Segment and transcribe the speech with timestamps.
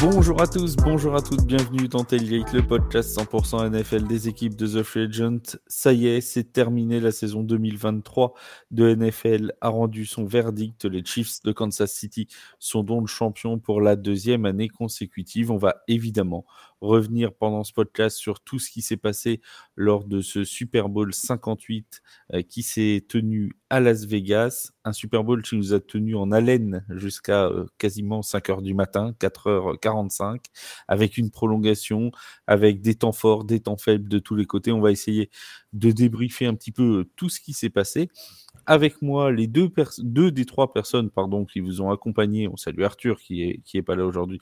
[0.00, 4.54] Bonjour à tous, bonjour à toutes, bienvenue dans Tailgate, le podcast 100% NFL des équipes
[4.54, 5.58] de The Free Agent.
[5.66, 8.32] Ça y est, c'est terminé, la saison 2023
[8.70, 10.84] de NFL a rendu son verdict.
[10.84, 12.28] Les Chiefs de Kansas City
[12.60, 15.50] sont donc champions pour la deuxième année consécutive.
[15.50, 16.44] On va évidemment
[16.80, 19.40] revenir pendant ce podcast sur tout ce qui s'est passé
[19.74, 22.02] lors de ce Super Bowl 58
[22.34, 24.72] euh, qui s'est tenu à Las Vegas.
[24.84, 28.74] Un Super Bowl qui nous a tenu en haleine jusqu'à euh, quasiment 5 heures du
[28.74, 30.40] matin, 4h45,
[30.88, 32.10] avec une prolongation,
[32.46, 34.72] avec des temps forts, des temps faibles de tous les côtés.
[34.72, 35.30] On va essayer
[35.72, 38.08] de débriefer un petit peu euh, tout ce qui s'est passé
[38.66, 42.48] avec moi les deux, deux des trois personnes pardon, qui vous ont accompagné.
[42.48, 44.40] On salue Arthur qui est, qui est pas là aujourd'hui,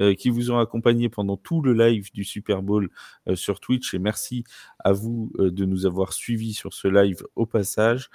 [0.00, 2.90] euh, qui vous ont accompagné pendant tout le live du Super Bowl
[3.28, 3.94] euh, sur Twitch.
[3.94, 4.42] Et merci
[4.80, 8.10] à vous euh, de nous avoir suivis sur ce live au passage.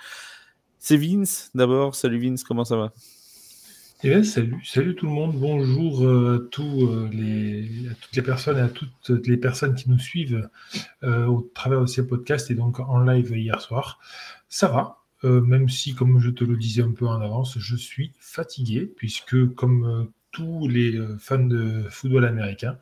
[0.85, 1.95] C'est Vince d'abord.
[1.95, 2.91] Salut Vince, comment ça va?
[4.03, 8.61] Eh salut, salut tout le monde, bonjour à, tous, les, à toutes les personnes et
[8.61, 10.49] à toutes les personnes qui nous suivent
[11.01, 13.97] au travers de ces podcasts et donc en live hier soir.
[14.49, 17.77] Ça va, euh, même si, comme je te le disais un peu en avance, je
[17.77, 22.77] suis fatigué, puisque comme euh, tous les euh, fans de football américain,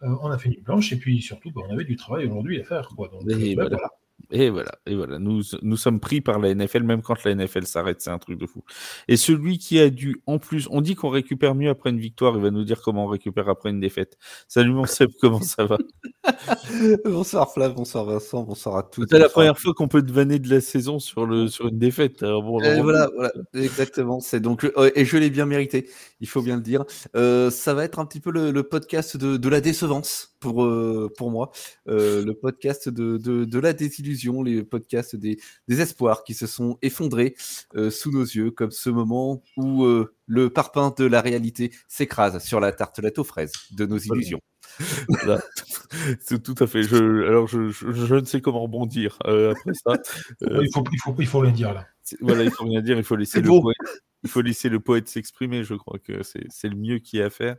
[0.00, 2.64] on a fait une blanche, et puis surtout, bah, on avait du travail aujourd'hui à
[2.64, 2.88] faire.
[2.96, 3.08] Quoi.
[3.08, 3.90] Donc, bah, voilà.
[4.30, 5.18] Et voilà, et voilà.
[5.18, 8.38] Nous, nous sommes pris par la NFL, même quand la NFL s'arrête, c'est un truc
[8.38, 8.62] de fou.
[9.08, 12.36] Et celui qui a dû, en plus, on dit qu'on récupère mieux après une victoire,
[12.36, 14.16] il va nous dire comment on récupère après une défaite.
[14.48, 15.78] Salut mon Seb, comment ça va?
[17.04, 19.06] Bonsoir Flav, bonsoir Vincent, bonsoir à tous.
[19.10, 21.78] C'est la première fois qu'on peut te vanner de la saison sur, le, sur une
[21.78, 22.20] défaite.
[22.20, 24.20] bon, voilà, voilà, exactement.
[24.20, 25.88] C'est donc, euh, et je l'ai bien mérité,
[26.20, 26.84] il faut bien le dire.
[27.14, 31.12] Euh, ça va être un petit peu le, podcast de, de, la décevance pour, euh,
[31.16, 31.50] pour moi,
[31.86, 34.13] le podcast de, de, de la désillusion
[34.44, 37.34] les podcasts des, espoirs qui se sont effondrés
[37.74, 42.42] euh, sous nos yeux, comme ce moment où euh, le parpaing de la réalité s'écrase
[42.42, 44.40] sur la tartelette aux fraises de nos illusions.
[46.20, 46.82] C'est tout à fait.
[46.82, 50.00] Je, alors, je, je, ne sais comment rebondir euh, après ça.
[50.40, 51.86] il, faut, il, faut, il faut rien dire là.
[52.20, 52.96] Voilà, il faut rien dire.
[52.96, 53.76] Il faut laisser le poète,
[54.24, 57.26] il faut laisser le poète s'exprimer, je crois que c'est le mieux qu'il y a
[57.26, 57.56] à faire.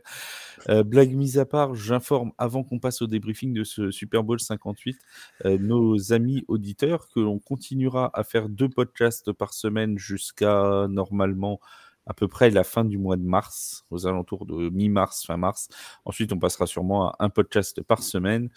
[0.68, 4.40] Euh, blague mise à part, j'informe avant qu'on passe au débriefing de ce Super Bowl
[4.40, 4.98] 58,
[5.44, 11.60] euh, nos amis auditeurs que l'on continuera à faire deux podcasts par semaine jusqu'à normalement
[12.08, 15.68] à peu près la fin du mois de mars, aux alentours de mi-mars, fin mars.
[16.04, 18.48] Ensuite, on passera sûrement à un podcast par semaine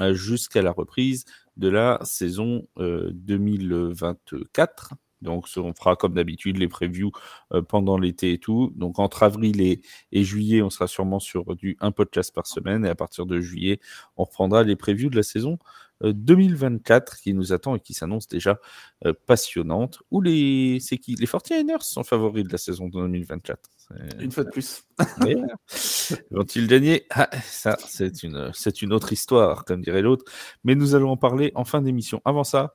[0.00, 1.24] euh, jusqu'à la reprise
[1.56, 4.94] de la saison 2024.
[5.22, 7.12] Donc, on fera comme d'habitude les previews
[7.52, 8.72] euh, pendant l'été et tout.
[8.76, 9.80] Donc, entre avril et,
[10.24, 12.84] juillet, on sera sûrement sur du un podcast par semaine.
[12.84, 13.80] Et à partir de juillet,
[14.16, 15.58] on reprendra les previews de la saison
[16.02, 18.60] 2024 euh, qui nous attend et qui s'annonce déjà
[19.06, 20.02] euh, passionnante.
[20.10, 21.14] Ou les, c'est qui?
[21.14, 23.70] Les 49ers sont favoris de la saison 2024.
[24.20, 24.84] Une fois de plus.
[26.30, 27.06] Vont-ils gagner?
[27.10, 30.24] Ah, Ça, c'est une, c'est une autre histoire, comme dirait l'autre.
[30.64, 32.20] Mais nous allons en parler en fin d'émission.
[32.24, 32.74] Avant ça,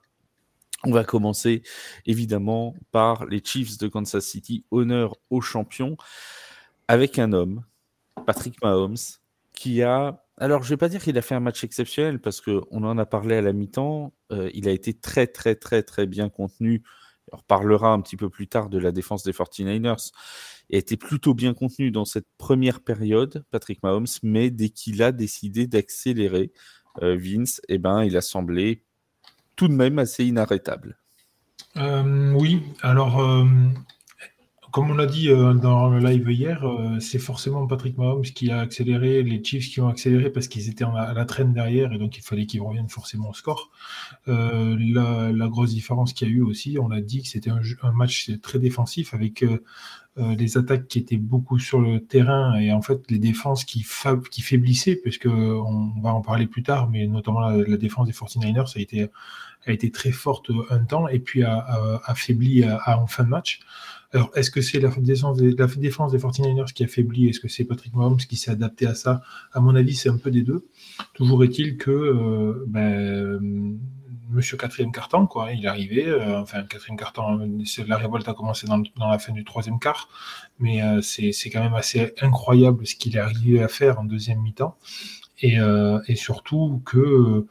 [0.86, 1.62] on va commencer
[2.06, 5.98] évidemment par les Chiefs de Kansas City, honneur aux champions,
[6.88, 7.64] avec un homme,
[8.26, 8.98] Patrick Mahomes,
[9.54, 10.26] qui a...
[10.38, 12.98] Alors, je ne vais pas dire qu'il a fait un match exceptionnel parce qu'on en
[12.98, 14.14] a parlé à la mi-temps.
[14.32, 16.82] Euh, il a été très, très, très, très bien contenu.
[17.32, 20.12] On reparlera un petit peu plus tard de la défense des 49ers.
[20.70, 25.04] Il a été plutôt bien contenu dans cette première période, Patrick Mahomes, mais dès qu'il
[25.04, 26.52] a décidé d'accélérer,
[27.04, 28.84] euh, Vince, eh ben, il a semblé
[29.62, 30.98] tout de même assez inarrêtable.
[31.78, 33.46] Euh, oui, alors, euh,
[34.72, 36.66] comme on l'a dit euh, dans le live hier,
[37.00, 40.84] c'est forcément Patrick Mahomes qui a accéléré, les Chiefs qui ont accéléré parce qu'ils étaient
[40.84, 43.70] à la traîne derrière et donc il fallait qu'ils reviennent forcément au score.
[44.26, 47.92] La, grosse différence qu'il y a eu aussi, on a dit que c'était un, un,
[47.92, 49.46] match très défensif avec
[50.18, 53.86] les attaques qui étaient beaucoup sur le terrain et en fait les défenses qui,
[54.30, 58.68] qui faiblissaient, puisque on va en parler plus tard, mais notamment la, défense des 49ers,
[58.68, 59.10] ça a été
[59.68, 63.62] a été très forte un temps et puis a, affaibli en fin de match.
[64.14, 67.48] Alors, est-ce que c'est la défense des, la défense des 49ers qui affaiblit Est-ce que
[67.48, 69.22] c'est Patrick Mahomes qui s'est adapté à ça?
[69.54, 70.68] À mon avis, c'est un peu des deux.
[71.14, 73.80] Toujours est-il que euh, ben,
[74.32, 76.08] Monsieur quatrième carton, quoi, il est arrivé.
[76.08, 77.40] Euh, enfin, quatrième carton,
[77.88, 80.10] la révolte a commencé dans, la fin du troisième quart,
[80.60, 84.42] mais euh, c'est quand même assez incroyable ce qu'il est arrivé à faire en deuxième
[84.42, 84.78] mi-temps,
[85.42, 85.58] et,
[86.08, 87.48] et, surtout que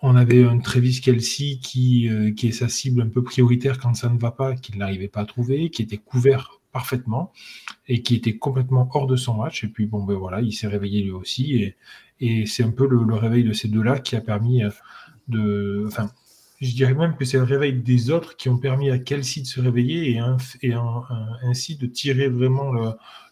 [0.00, 3.94] on avait un Travis Kelsey qui, euh, qui est sa cible un peu prioritaire quand
[3.94, 7.32] ça ne va pas, qu'il n'arrivait pas à trouver, qui était couvert parfaitement
[7.88, 9.64] et qui était complètement hors de son match.
[9.64, 11.72] Et puis bon, ben voilà, il s'est réveillé lui aussi.
[12.20, 14.70] Et c'est un peu le, réveil de ces deux-là qui a permis euh,
[15.28, 15.84] de.
[15.86, 16.10] Enfin,
[16.60, 19.46] je dirais même que c'est le réveil des autres qui ont permis à Kelsey de
[19.46, 22.72] se réveiller et, ainsi de tirer vraiment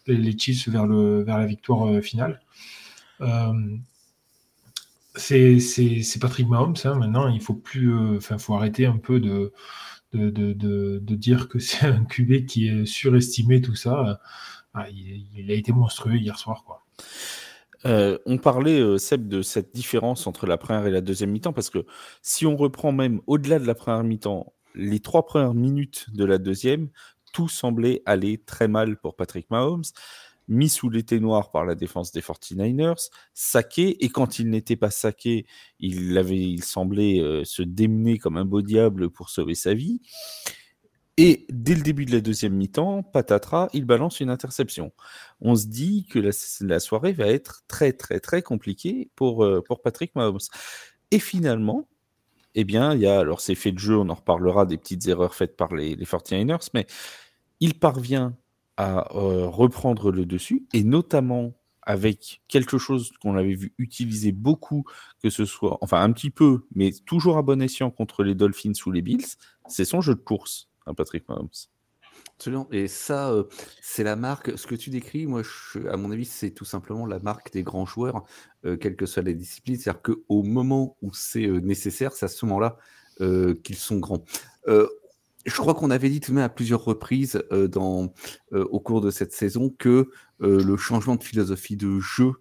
[0.06, 2.41] les Chiefs vers, le, vers la victoire euh, finale.
[3.21, 3.77] Euh,
[5.15, 6.77] c'est Patrick Mahomes.
[6.85, 9.53] Hein, maintenant, il faut plus, euh, faut arrêter un peu de
[10.12, 14.19] de, de, dire que c'est un QB qui est surestimé, tout ça.
[14.73, 16.87] Ah, il, a été monstrueux hier soir, quoi.
[17.84, 21.52] Euh, on parlait, euh, Seb, de cette différence entre la première et la deuxième mi-temps,
[21.52, 21.84] parce que
[22.23, 26.38] si on reprend même au-delà de la première mi-temps, les trois premières minutes de la
[26.38, 26.88] deuxième,
[27.32, 29.84] tout semblait aller très mal pour Patrick Mahomes,
[30.49, 34.90] mis sous l'été noir par la défense des 49ers, saqué, et quand il n'était pas
[34.90, 35.46] saqué,
[35.81, 40.00] il, avait, il semblait euh, se démener comme un beau diable pour sauver sa vie.
[41.19, 44.93] Et dès le début de la deuxième mi-temps, patatras, il balance une interception.
[45.41, 49.81] On se dit que la, soirée va être très très très compliquée pour, euh, pour
[49.81, 50.39] Patrick Mahomes.
[51.11, 51.89] Et finalement,
[52.55, 55.07] eh bien, il y a, alors c'est fait de jeu, on en reparlera des petites
[55.09, 56.87] erreurs faites par les, les 49ers, mais
[57.61, 58.37] il parvient
[58.77, 64.85] à euh, reprendre le dessus, et notamment avec quelque chose qu'on avait vu utiliser beaucoup,
[65.23, 68.73] que ce soit, enfin un petit peu, mais toujours à bon escient contre les Dolphins
[68.85, 69.37] ou les Bills,
[69.69, 70.69] c'est son jeu de course.
[70.94, 71.49] Patrick Mahomes.
[72.37, 72.69] Absolument.
[72.71, 73.44] Et ça, euh,
[73.81, 74.59] c'est la marque.
[74.59, 75.43] Ce que tu décris, moi,
[75.91, 78.25] à mon avis, c'est tout simplement la marque des grands joueurs,
[78.67, 79.77] euh, quelles que soient les disciplines.
[79.79, 82.77] C'est-à-dire qu'au moment où c'est euh, nécessaire, c'est à ce moment-là
[83.65, 84.23] qu'ils sont grands.
[84.67, 89.32] je crois qu'on avait dit tout de même à plusieurs reprises au cours de cette
[89.32, 90.11] saison que
[90.41, 92.32] le changement de philosophie de jeu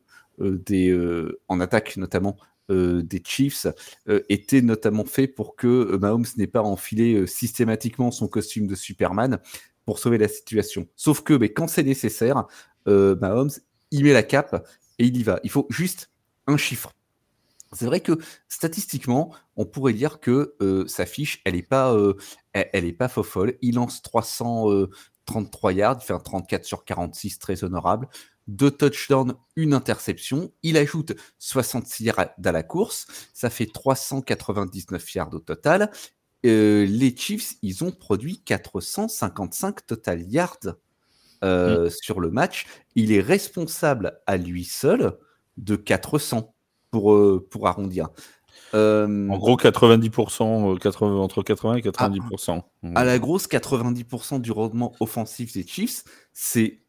[1.48, 3.68] en attaque notamment euh, des Chiefs
[4.08, 8.76] euh, était notamment fait pour que euh, Mahomes n'ait pas enfilé systématiquement son costume de
[8.76, 9.40] Superman
[9.86, 10.88] pour sauver la situation.
[10.96, 12.46] Sauf que mais quand c'est nécessaire,
[12.88, 13.52] Mahomes,
[13.92, 14.68] il met la cape
[15.00, 15.40] et il y va.
[15.44, 16.12] Il faut juste
[16.48, 16.92] un chiffre.
[17.74, 18.18] C'est vrai que
[18.48, 20.56] statistiquement, on pourrait dire que
[20.88, 21.96] sa fiche, elle n'est pas,
[22.54, 23.56] elle, elle est pas fofolle.
[23.62, 24.02] Il lance
[25.26, 28.08] 333 yards, fait un 34 sur 46, très honorable
[28.48, 30.52] deux touchdowns, une interception.
[30.64, 33.08] Il ajoute 66 yards à la course.
[33.34, 35.92] Ça fait 399 yards au total.
[36.46, 40.76] Euh, les Chiefs, ils ont produit 455 total yards
[41.44, 41.90] euh, mm.
[41.90, 42.68] sur le match.
[42.96, 45.18] Il est responsable à lui seul
[45.58, 46.54] de 400
[46.92, 48.10] pour, euh, pour arrondir.
[48.74, 52.62] En gros, 90%, 80, entre 80 et 90%.
[52.96, 56.04] À, à la grosse, 90% du rendement offensif des Chiefs,
[56.34, 56.82] c'est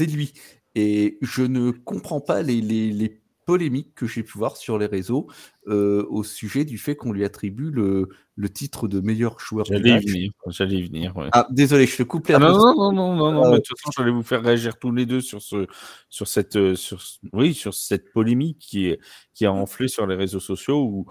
[0.00, 0.32] lui.
[0.74, 3.19] Et je ne comprends pas les, les, les
[3.50, 5.26] polémiques que j'ai pu voir sur les réseaux
[5.66, 9.90] euh, au sujet du fait qu'on lui attribue le, le, titre de meilleur joueur J'allais
[9.90, 10.32] y venir.
[10.46, 11.16] J'allais y venir.
[11.16, 11.28] Ouais.
[11.32, 13.56] Ah, désolé, je te coupe les ah, non, non, non, non, non, non, euh, mais
[13.56, 15.66] de toute façon, j'allais vous faire réagir tous les deux sur, ce,
[16.08, 17.02] sur, cette, euh, sur,
[17.32, 19.00] oui, sur cette polémique qui, est,
[19.34, 21.06] qui a enflé sur les réseaux sociaux où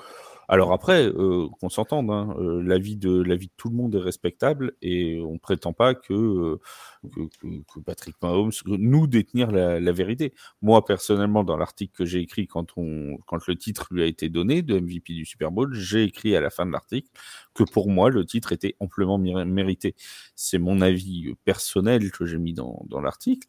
[0.50, 3.75] alors après, euh, qu'on s'entende, hein, euh, la, vie de, la vie de tout le
[3.75, 6.57] monde est respectable et on ne prétend pas que,
[7.04, 10.34] que, Patrick Mahomes nous détenir la, vérité.
[10.63, 14.80] Moi, personnellement, dans l'article que j'ai écrit quand, le titre lui a été donné de
[14.80, 17.10] MVP du Super Bowl, j'ai écrit à la fin de l'article
[17.54, 19.95] que pour moi, le titre était amplement mérité.
[20.34, 23.48] C'est mon avis personnel que j'ai mis dans, dans l'article.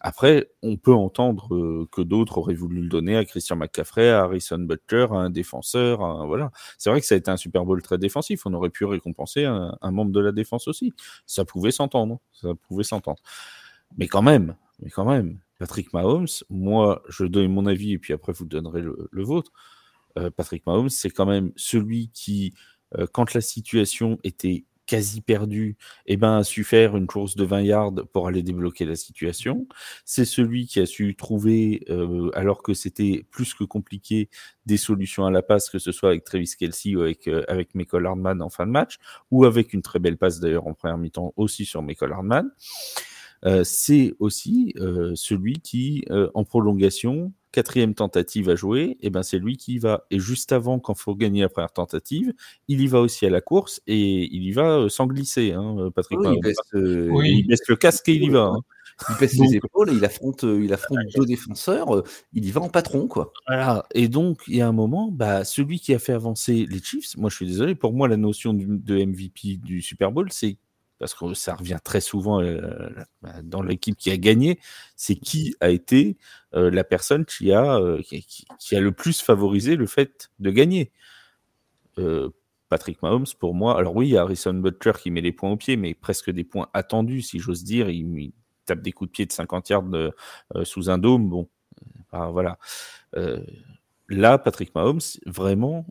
[0.00, 4.22] Après, on peut entendre euh, que d'autres auraient voulu le donner à Christian McCaffrey, à
[4.22, 6.39] Harrison Butler, à un défenseur, à, voilà
[6.78, 8.46] c'est vrai que ça a été un Super Bowl très défensif.
[8.46, 10.92] On aurait pu récompenser un, membre de la défense aussi.
[11.26, 12.20] Ça pouvait s'entendre.
[12.32, 13.20] Ça pouvait s'entendre.
[13.98, 18.12] Mais quand même, mais quand même, Patrick Mahomes, moi, je donne mon avis et puis
[18.12, 19.52] après vous donnerez le, vôtre.
[20.18, 22.54] Euh, Patrick Mahomes, c'est quand même celui qui,
[22.96, 27.44] euh, quand la situation était quasi perdu, eh ben, a su faire une course de
[27.44, 29.68] 20 yards pour aller débloquer la situation.
[30.04, 34.28] C'est celui qui a su trouver, euh, alors que c'était plus que compliqué,
[34.66, 37.76] des solutions à la passe, que ce soit avec Travis Kelsey ou avec, euh, avec
[37.76, 38.96] Michael Hardman en fin de match,
[39.30, 42.50] ou avec une très belle passe d'ailleurs en première mi-temps aussi sur Michael Hardman.
[43.46, 49.22] Euh, c'est aussi euh, celui qui, euh, en prolongation, quatrième tentative à jouer, et ben
[49.22, 50.06] c'est lui qui y va.
[50.10, 52.32] Et juste avant, quand faut gagner la première tentative,
[52.68, 56.18] il y va aussi à la course et il y va sans glisser, hein, Patrick.
[56.20, 58.52] Oui, il, baisse, il, baisse, le casque et il y va.
[58.54, 58.60] Hein.
[59.08, 62.02] Il baisse les épaules, il affronte, il affronte deux défenseurs,
[62.34, 63.32] il y va en patron, quoi.
[63.46, 63.86] Voilà.
[63.94, 67.16] Et donc, il y a un moment, bah, celui qui a fait avancer les Chiefs,
[67.16, 70.58] moi je suis désolé, pour moi, la notion de MVP du Super Bowl, c'est
[71.00, 72.90] parce que ça revient très souvent euh,
[73.42, 74.60] dans l'équipe qui a gagné,
[74.96, 76.18] c'est qui a été
[76.54, 80.92] euh, la personne qui a, euh, qui, a le plus favorisé le fait de gagner.
[82.70, 85.50] Patrick Mahomes, pour moi, alors oui, il y a Harrison Butler qui met les points
[85.50, 87.90] au pied, mais presque des points attendus, si j'ose dire.
[87.90, 88.32] Il,
[88.64, 90.12] tape des coups de pied de 50 yards
[90.62, 91.28] sous un dôme.
[91.28, 91.48] Bon,
[92.12, 92.58] voilà
[94.08, 95.86] là, Patrick Mahomes, vraiment,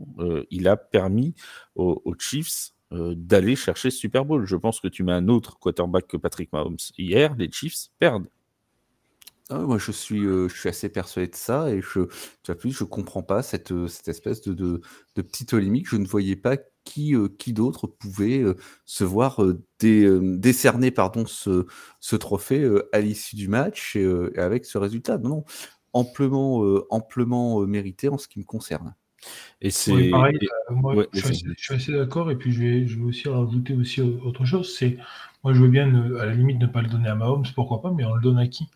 [0.49, 1.35] il a permis
[1.75, 4.45] aux, Chiefs d'aller chercher Super Bowl.
[4.45, 6.77] Je pense que tu mets un autre quarterback que Patrick Mahomes.
[6.97, 8.27] Hier, les Chiefs perdent.
[9.51, 12.01] Ah moi, je suis, je suis assez persuadé de ça et je,
[12.43, 14.81] tu plus, je comprends pas cette, cette espèce de, de,
[15.15, 15.87] de petite limite.
[15.87, 18.43] Je ne voyais pas qui, qui d'autre pouvait
[18.85, 19.41] se voir
[19.79, 21.65] décerner pardon, ce,
[21.99, 25.17] ce trophée à l'issue du match et, avec ce résultat.
[25.17, 25.43] Non, non,
[25.93, 28.95] amplement, amplement mérité en ce qui me concerne.
[29.61, 30.39] Et c'est pareil.
[30.69, 31.19] moi, je,
[31.57, 32.31] suis assez, d'accord.
[32.31, 34.75] Et puis je vais, je vais aussi rajouter aussi autre chose.
[34.77, 34.97] C'est
[35.43, 37.91] moi, je veux bien à la limite ne pas le donner à Mahomes, pourquoi pas,
[37.91, 38.67] mais on le donne à qui?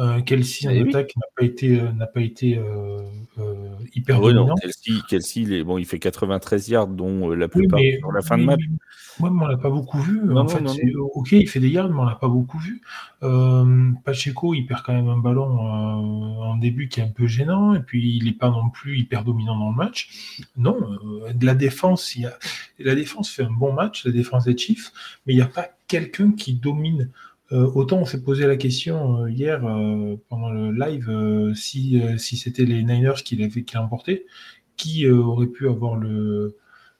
[0.00, 3.02] Euh, Kelsey en attaque n'a pas été, euh, n'a pas été euh,
[3.94, 4.54] hyper ah dominant.
[5.08, 8.62] Kelsey, il, bon, il fait 93 yards, dont la plupart sur la fin de match.
[9.18, 10.34] Moi, on l'a pas beaucoup vu.
[10.34, 10.62] en fait,
[10.96, 12.80] ok, il fait des yards, mais on l'a pas beaucoup vu.
[14.04, 17.80] Pacheco, il perd quand même un ballon en début qui est un peu gênant, et
[17.80, 20.40] puis il n'est pas non plus hyper dominant dans le match.
[20.56, 20.78] Non,
[21.34, 22.38] de la défense, il y a...
[22.78, 24.92] la défense fait un bon match, la défense des Chiefs,
[25.26, 27.10] mais il n'y a pas quelqu'un qui domine
[27.50, 32.64] autant on s'est posé la question euh, hier euh, pendant le live si, si c'était
[32.64, 34.26] les Niners qui l'avaient qui emporté,
[34.76, 36.56] qui aurait pu avoir le,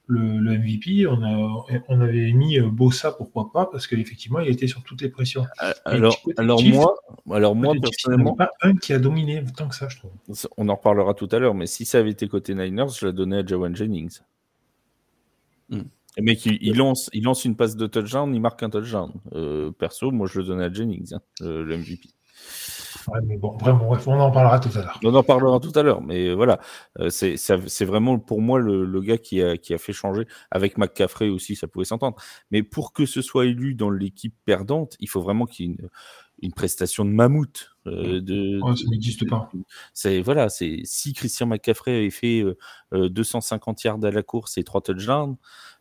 [0.06, 1.06] le, MVP.
[1.06, 5.08] On, a, on avait mis Bossa, pourquoi pas, parce qu'effectivement, il était sur toutes les
[5.08, 5.46] pressions.
[5.84, 6.94] Alors, alors moi,
[7.30, 8.34] alors moi personnellement.
[8.34, 10.10] pas un qui a dominé tant que ça, je trouve.
[10.56, 13.12] On en reparlera tout à l'heure, mais si ça avait été côté Niners, je la
[13.12, 14.20] donnais à Jawan Jennings.
[15.70, 15.82] Hmm.
[16.20, 19.10] Le mec, il, lance, il lance une passe de touchdown, il marque un touchdown.
[19.32, 22.10] Euh, perso, moi, je le donnais à Jennings, hein, le MVP.
[23.08, 25.00] Ouais, mais bon, vraiment, on en parlera tout à l'heure.
[25.02, 26.60] On en parlera tout à l'heure, mais voilà,
[26.98, 30.26] euh, c'est vraiment pour moi le, gars qui a, qui a, fait changer.
[30.50, 32.16] Avec McCaffrey aussi, ça pouvait s'entendre.
[32.50, 35.72] Mais pour que ce soit élu dans l'équipe perdante, il faut vraiment qu'il y ait
[35.72, 35.88] une,
[36.42, 37.70] une prestation de mammouth.
[37.86, 39.50] Euh, de, ça n'existe pas.
[39.94, 42.44] C'est voilà, c'est si Christian McCaffrey avait fait
[42.92, 45.36] 250 yards à la course et 3 touchdowns,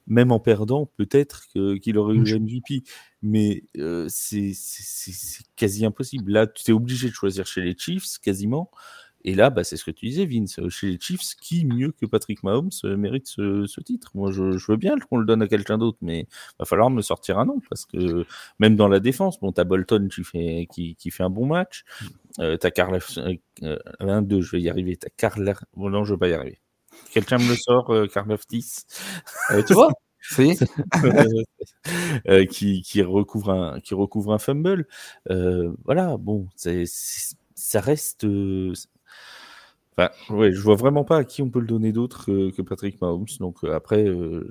[0.09, 2.83] même en perdant, peut-être qu'il aurait eu le MVP.
[3.21, 4.53] Mais euh, c'est
[5.55, 6.31] quasi impossible.
[6.31, 8.71] Là, tu es obligé de choisir chez les Chiefs, quasiment.
[9.25, 10.59] Et là, bah, c'est ce que tu disais, Vince.
[10.69, 14.11] Chez les Chiefs, qui mieux que Patrick Mahomes euh, mérite ce, titre?
[14.15, 17.01] Moi, je, veux bien qu'on le donne à quelqu'un d'autre, mais il va falloir me
[17.01, 17.59] sortir un nom.
[17.69, 18.25] Parce que
[18.59, 21.83] même dans la défense, bon, tu as Bolton qui fait, qui, fait un bon match.
[22.39, 22.97] Euh, tu as Carl.
[23.63, 24.95] Euh, 22, je vais y arriver.
[24.95, 25.53] Tu as Carl.
[25.75, 26.59] Bon, non, je ne vais pas y arriver.
[27.11, 28.07] Quelqu'un me le sort, euh,
[28.49, 28.85] 10.
[29.51, 29.91] Euh, tu vois
[32.27, 34.85] euh, qui, qui, recouvre un, qui recouvre un fumble.
[35.29, 36.47] Euh, voilà, bon,
[37.55, 38.25] ça reste.
[39.99, 43.01] Enfin, ouais, je vois vraiment pas à qui on peut le donner d'autre que, Patrick
[43.01, 43.25] Mahomes.
[43.39, 44.05] Donc après,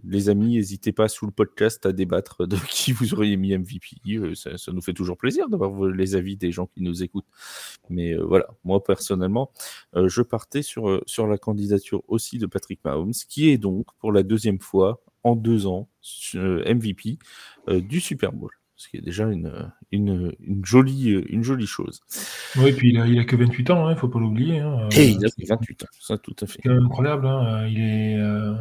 [0.05, 4.35] les amis, n'hésitez pas sous le podcast à débattre de qui vous auriez mis MVP.
[4.35, 7.27] Ça, ça, nous fait toujours plaisir d'avoir les avis des gens qui nous écoutent.
[7.89, 9.51] Mais voilà, moi personnellement,
[9.95, 14.61] je partais sur la candidature aussi de Patrick Mahomes, qui est donc pour la deuxième
[14.61, 15.89] fois en deux ans
[16.35, 17.19] MVP
[17.69, 22.01] du Super Bowl ce qui est déjà une, une, une, jolie, une jolie chose.
[22.57, 24.61] Oui, puis il a, il a que 28 ans, il hein, ne faut pas l'oublier.
[24.61, 24.89] Hein.
[24.97, 26.61] Et il a 28 ans, ça tout à fait.
[26.63, 27.67] C'est incroyable, hein.
[27.67, 28.55] il, est, euh,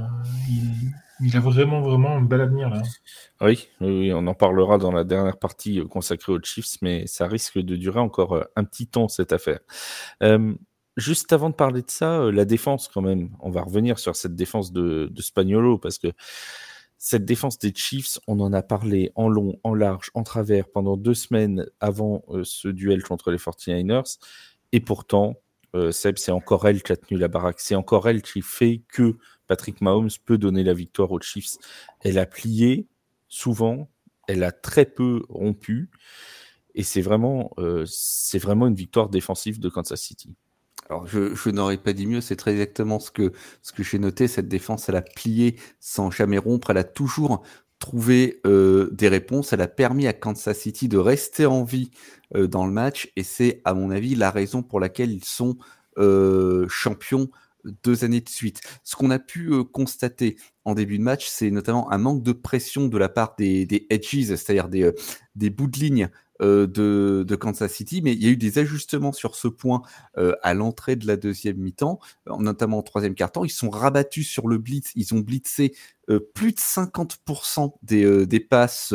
[1.21, 2.81] il, a vraiment, vraiment un bel avenir là.
[3.41, 7.59] Oui, oui, on en parlera dans la dernière partie consacrée aux Chiefs, mais ça risque
[7.59, 9.59] de durer encore euh, un petit temps cette affaire.
[10.23, 10.55] Euh,
[10.95, 14.35] juste avant de parler de ça, la défense quand même, on va revenir sur cette
[14.35, 16.07] défense de, de Spagnolo parce que
[16.97, 20.97] cette défense des Chiefs, on en a parlé en long, en large, en travers pendant
[20.97, 24.17] deux semaines avant euh, ce duel contre les 49ers.
[24.71, 25.35] Et pourtant,
[25.75, 27.59] euh, Seb, c'est encore elle qui a tenu la baraque.
[27.59, 31.57] C'est encore elle qui fait que Patrick Mahomes peut donner la victoire aux Chiefs.
[32.01, 32.87] Elle a plié
[33.27, 33.89] souvent,
[34.27, 35.89] elle a très peu rompu.
[36.73, 40.35] Et c'est vraiment, euh, c'est vraiment une victoire défensive de Kansas City.
[40.89, 43.31] Alors, je, n'aurais pas dit mieux, c'est très exactement ce que,
[43.79, 44.27] j'ai noté.
[44.27, 46.69] Cette défense, elle a plié sans jamais rompre.
[46.69, 47.43] Elle a toujours
[47.79, 49.51] trouvé euh, des réponses.
[49.51, 51.91] Elle a permis à Kansas City de rester en vie
[52.35, 53.11] euh, dans le match.
[53.17, 55.57] Et c'est, à mon avis, la raison pour laquelle ils sont
[55.97, 57.29] euh, champions
[57.83, 58.61] deux années de suite.
[58.85, 62.87] Ce qu'on a pu constater en début de match, c'est notamment un manque de pression
[62.87, 64.91] de la part des, des edges, c'est-à-dire des,
[65.35, 66.09] des bouts de ligne
[66.41, 69.81] euh, de, Kansas City, mais il y a eu des ajustements sur ce point
[70.17, 71.99] euh, à l'entrée de la deuxième mi-temps,
[72.39, 73.45] notamment au troisième quart-temps.
[73.45, 75.75] Ils sont rabattus sur le blitz, ils ont blitzé
[76.09, 78.93] euh, plus de 50% des, des passes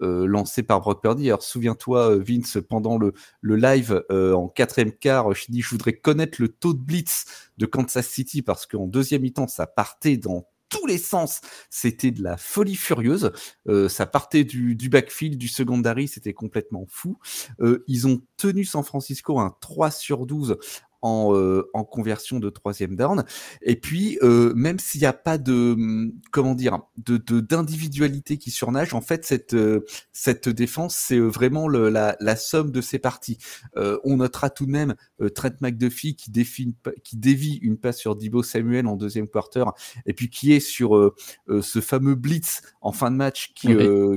[0.00, 1.28] lancées par Brock Purdy.
[1.28, 6.40] Alors souviens-toi, Vince, pendant le, le live en quatrième quart, je dis je voudrais connaître
[6.40, 7.24] le taux de blitz
[7.58, 11.40] de Kansas City parce qu'en deuxième mi-temps, ça partait dans tous les sens.
[11.70, 13.32] C'était de la folie furieuse.
[13.68, 17.18] Euh, ça partait du, du, backfield, du secondary, c'était complètement fou.
[17.60, 20.58] Euh, ils ont tenu San Francisco un 3 sur 12
[21.02, 23.24] en, euh, en conversion de troisième down.
[23.62, 28.50] Et puis, euh, même s'il n'y a pas de, hum, comment dire, de d'individualité qui
[28.50, 32.98] surnage, en fait, cette euh, cette défense, c'est vraiment le, la, la somme de ses
[32.98, 33.38] parties.
[33.76, 34.94] on notera tout de même
[35.34, 36.74] Trent McDuffie qui défie
[37.04, 39.64] qui dévie une passe sur Dibo Samuel en deuxième quarter,
[40.06, 41.12] et puis qui est sur
[41.48, 43.68] ce fameux blitz en fin de match qui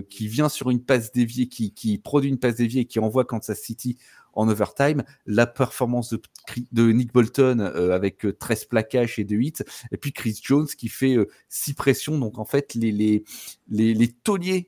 [0.10, 3.26] qui vient sur une passe déviée, qui qui produit une passe déviée et qui envoie
[3.26, 3.98] Kansas City
[4.34, 6.14] en overtime, la performance
[6.72, 9.54] de, Nick Bolton euh, avec 13 euh, plaquages et 2 hits,
[9.92, 11.18] et puis Chris Jones qui fait
[11.50, 12.18] 6 euh, pressions.
[12.18, 13.24] Donc en fait, les, les,
[13.70, 14.16] les, les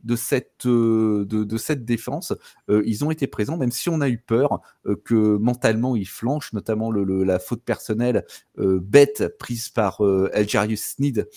[0.03, 2.33] de cette, de, de, cette défense,
[2.69, 4.61] ils ont été présents, même si on a eu peur
[5.05, 8.25] que mentalement ils flanchent, notamment la faute personnelle
[8.57, 10.01] bête prise par
[10.33, 11.27] Algerius Sneed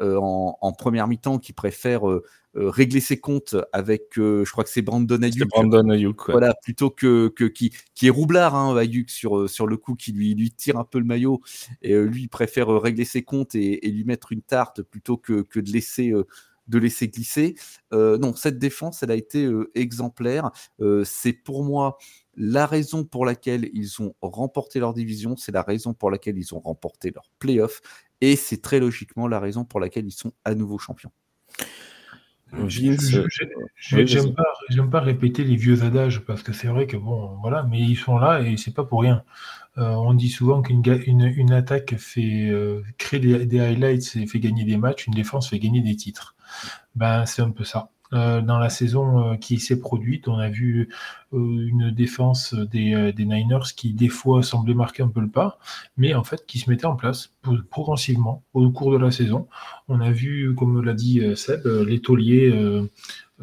[0.00, 2.22] en, première mi-temps qui préfère euh,
[2.56, 5.48] régler ses comptes avec, euh, je crois que c'est Brandon Ayuk.
[5.48, 6.30] Brandon Ayuk.
[6.30, 9.94] Voilà, plutôt que, que qui, qui est roublard, hein, Ayuk sur, euh, sur le coup,
[9.94, 11.40] qui lui, lui tire un peu le maillot.
[11.82, 15.42] Et lui, il préfère régler ses comptes et, et, lui mettre une tarte plutôt que,
[15.42, 16.12] que de laisser
[16.68, 17.54] de laisser glisser.
[17.92, 20.50] Euh, non, cette défense, elle a été exemplaire.
[20.80, 21.98] Euh, c'est pour moi
[22.36, 26.54] la raison pour laquelle ils ont remporté leur division, c'est la raison pour laquelle ils
[26.54, 27.80] ont remporté leur playoff,
[28.20, 31.12] et c'est très logiquement la raison pour laquelle ils sont à nouveau champions.
[33.78, 34.44] J'aime pas,
[34.90, 38.18] pas répéter les vieux adages parce que c'est vrai que bon, voilà, mais ils sont
[38.18, 39.24] là et c'est pas pour rien.
[39.78, 44.40] Euh, on dit souvent qu'une une, une, attaque fait euh, créer des, highlights et fait
[44.40, 46.34] gagner des matchs, une défense fait gagner des titres.
[46.94, 47.90] Ben c'est un peu ça.
[48.12, 50.88] Euh, dans la saison euh, qui s'est produite, on a vu
[51.32, 55.58] euh, une défense des, Niners qui des fois semblait marquer un peu le pas,
[55.96, 57.34] mais en fait qui se mettait en place
[57.70, 59.48] progressivement au cours de la saison.
[59.88, 62.54] On a vu, comme l'a dit Seb, les tauliers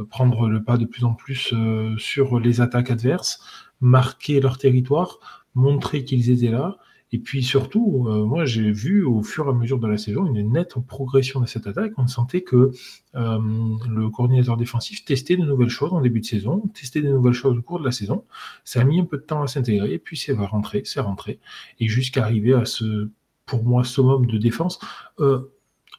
[0.09, 1.53] prendre le pas de plus en plus
[1.97, 3.41] sur les attaques adverses,
[3.81, 5.19] marquer leur territoire,
[5.55, 6.77] montrer qu'ils étaient là
[7.13, 10.25] et puis surtout, euh, moi j'ai vu au fur et à mesure de la saison
[10.25, 11.93] une nette progression de cette attaque.
[11.97, 12.71] On sentait que
[13.13, 13.39] euh,
[13.87, 17.55] le coordinateur défensif testait de nouvelles choses en début de saison, testait de nouvelles choses
[17.55, 18.25] au cours de la saison.
[18.65, 21.39] Ça a mis un peu de temps à s'intégrer, puis c'est rentré, c'est rentré,
[21.79, 23.09] et jusqu'à arriver à ce,
[23.45, 24.79] pour moi, summum de défense.
[25.19, 25.51] Euh,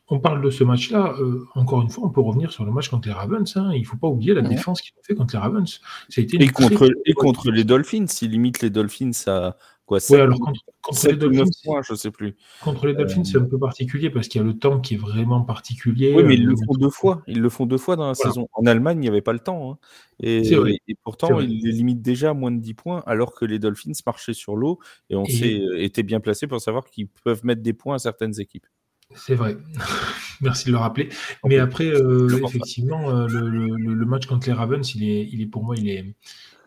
[0.09, 1.15] on parle de ce match-là,
[1.55, 3.57] encore une fois, on peut revenir sur le match contre les Ravens.
[3.57, 3.71] Hein.
[3.73, 5.81] Il ne faut pas oublier la défense qu'ils ont fait contre les Ravens.
[6.11, 9.99] Ça a été et, contre, et contre les Dolphins, s'ils limite les Dolphins à, Quoi,
[10.13, 10.39] alors
[10.81, 11.45] contre, les Dolphins,
[11.87, 12.35] je sais plus.
[12.63, 14.97] Contre les Dolphins, c'est un peu particulier parce qu'il y a le temps qui est
[14.97, 16.15] vraiment particulier.
[16.17, 17.23] Oui, mais ils le font deux fois.
[17.27, 18.49] Ils le font deux fois dans la saison.
[18.55, 19.73] En Allemagne, il n'y avait pas le temps.
[19.73, 19.79] Hein.
[20.21, 23.59] Et, et, pourtant, ils les limitent déjà à moins de 10 points, alors que les
[23.59, 24.79] Dolphins marchaient sur l'eau
[25.11, 28.41] et on s'est été bien placé pour savoir qu'ils peuvent mettre des points à certaines
[28.41, 28.67] équipes.
[29.15, 29.59] C'est vrai.
[30.41, 31.11] Merci de le rappeler.
[31.45, 35.47] Mais après, euh, effectivement, euh, le, le, match contre les Ravens, il est, il est
[35.47, 36.15] pour moi, il est,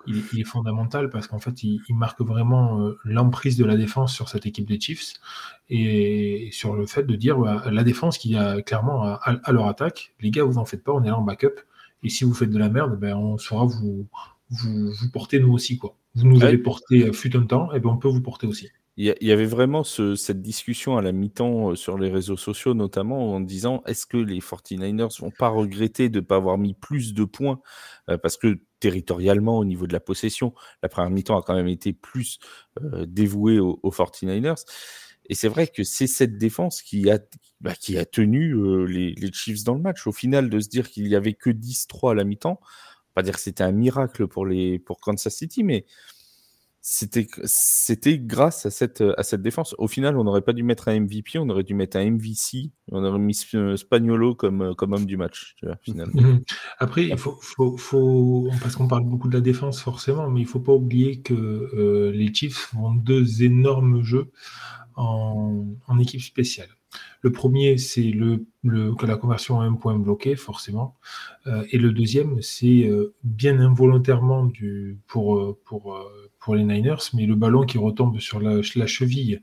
[0.08, 4.30] il est, fondamental parce qu'en fait, il, marque vraiment euh, l'emprise de la défense sur
[4.30, 5.14] cette équipe des Chiefs
[5.70, 10.14] et sur le fait de dire bah, la défense qui a clairement à, leur attaque,
[10.22, 11.60] les gars, vous en faites pas, on est là en backup.
[12.04, 14.08] Et si vous faites de la merde, ben, on saura vous,
[14.50, 15.78] vous, vous porter nous aussi.
[15.78, 15.96] Quoi.
[16.16, 19.16] Vous nous avez porté fut un temps, et ben, on peut vous porter aussi il
[19.22, 23.40] y, avait vraiment cette discussion à la mi-temps euh, sur les réseaux sociaux, notamment en
[23.40, 27.24] disant est-ce que les 49ers vont pas regretter de ne pas avoir mis plus de
[27.24, 27.60] points
[28.10, 31.68] euh, Parce que territorialement, au niveau de la possession, la première mi-temps a quand même
[31.68, 32.40] été plus
[32.82, 34.64] euh, dévouée aux, 49ers.
[35.30, 37.20] Et c'est vrai que c'est cette défense qui a,
[37.60, 38.56] bah, qui a tenu
[38.88, 40.08] les, les, Chiefs dans le match.
[40.08, 42.62] Au final, de se dire qu'il y avait que 10-3 à la mi-temps,
[43.14, 45.86] pas dire que c'était un miracle pour, les, pour Kansas City, mais
[46.90, 49.76] c'était grâce à cette à cette défense.
[49.78, 52.72] Au final, on n'aurait pas dû mettre un MVP, on aurait dû mettre un MVC,
[52.94, 55.58] on aurait mis Spagnolo comme comme homme du match.
[55.88, 56.44] Mhm.
[56.80, 57.38] Après, il faut,
[57.78, 61.34] faut, parce qu'on parle beaucoup de la défense forcément, mais il faut pas oublier que
[61.34, 64.32] euh, les Chiefs font deux énormes jeux
[64.96, 66.70] en, en équipe spéciale.
[67.22, 70.96] Le premier, c'est le, le, la conversion à un point bloqué, forcément.
[71.48, 75.98] Euh, et le deuxième, c'est euh, bien involontairement du, pour, pour
[76.48, 79.42] pour les Niners, mais le ballon qui retombe sur la, cheville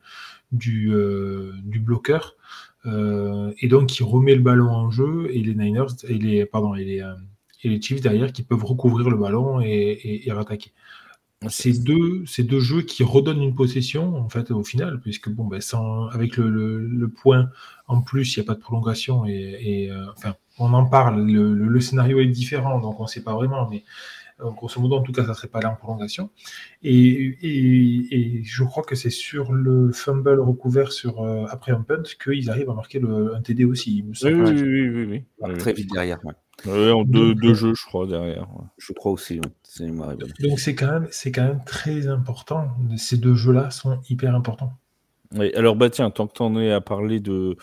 [0.53, 2.35] du, euh, du bloqueur,
[2.87, 6.75] euh, et donc qui remet le ballon en jeu, et les Niners, et les, pardon,
[6.75, 7.13] et les, euh,
[7.63, 10.73] et les Chiefs derrière qui peuvent recouvrir le ballon et, et, rattaquer.
[11.49, 15.45] Ces deux, ces deux jeux qui redonnent une possession, en fait, au final, puisque bon,
[15.45, 17.51] ben, sans, avec le, le, point
[17.87, 21.81] en plus, il n'y a pas de prolongation, et, enfin, on en parle, le, le,
[21.83, 23.85] scénario est différent, donc on ne sait pas vraiment, mais
[24.41, 26.31] grosso modo, en tout cas, ça ne serait pas là en prolongation.
[26.83, 32.03] Et, et, je crois que c'est sur le fumble recouvert sur, euh, après un punt
[32.23, 34.05] qu'ils arrivent à marquer le, un TD aussi.
[34.23, 36.19] oui, oui, oui, oui, Très vite derrière.
[36.67, 38.49] Ouais, en deux, deux, jeux, je crois, derrière.
[38.79, 42.69] Je crois aussi, Donc c'est quand, même, quand même très important.
[42.97, 44.73] Ces deux jeux-là sont hyper importants.
[45.37, 47.57] Oui, alors bah tiens, tant que tu en es à parler de,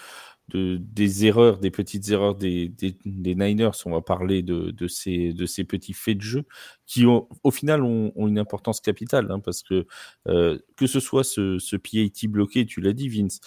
[0.54, 2.74] des erreurs, des petites erreurs des,
[3.06, 3.72] Niners.
[3.86, 6.44] On va parler de, ces, petits faits de jeu
[6.86, 9.32] qui, au final, ont, une importance capitale.
[9.32, 9.86] Hein, parce que
[10.28, 13.40] euh, que ce soit ce, ce PAT bloqué, tu l'as dit, Vince,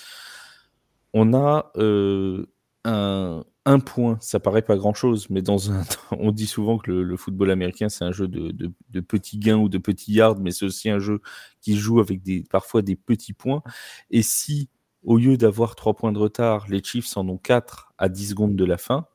[1.12, 2.46] on a euh,
[2.84, 4.18] un, point.
[4.20, 8.04] Ça paraît pas grand-chose, mais dans un, on dit souvent que le, football américain, c'est
[8.04, 10.98] un jeu de, de, de, petits gains ou de petits yards, mais c'est aussi un
[10.98, 11.20] jeu
[11.60, 13.62] qui joue avec des, parfois des petits points.
[14.10, 14.68] Et si
[15.04, 18.56] au lieu d'avoir 3 points de retard, les Chiefs en ont 4 à 10 secondes
[18.56, 19.06] de la fin.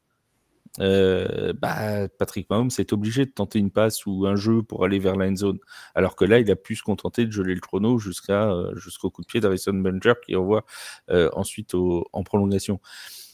[0.79, 4.99] Euh, bah, Patrick Mahomes est obligé de tenter une passe ou un jeu pour aller
[4.99, 5.59] vers la zone.
[5.95, 9.09] Alors que là, il a pu se contenter de geler le chrono jusqu'à euh, jusqu'au
[9.09, 10.65] coup de pied d'Harrison Buncher qui envoie
[11.09, 12.79] euh, ensuite en prolongation.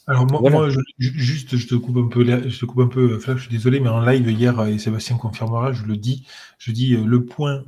[0.08, 3.42] Alors moi, juste, je te coupe un peu, je te coupe un peu, Flash, je
[3.42, 6.24] suis désolé, mais en live hier, et Sébastien confirmera, je le dis,
[6.58, 7.64] je dis le point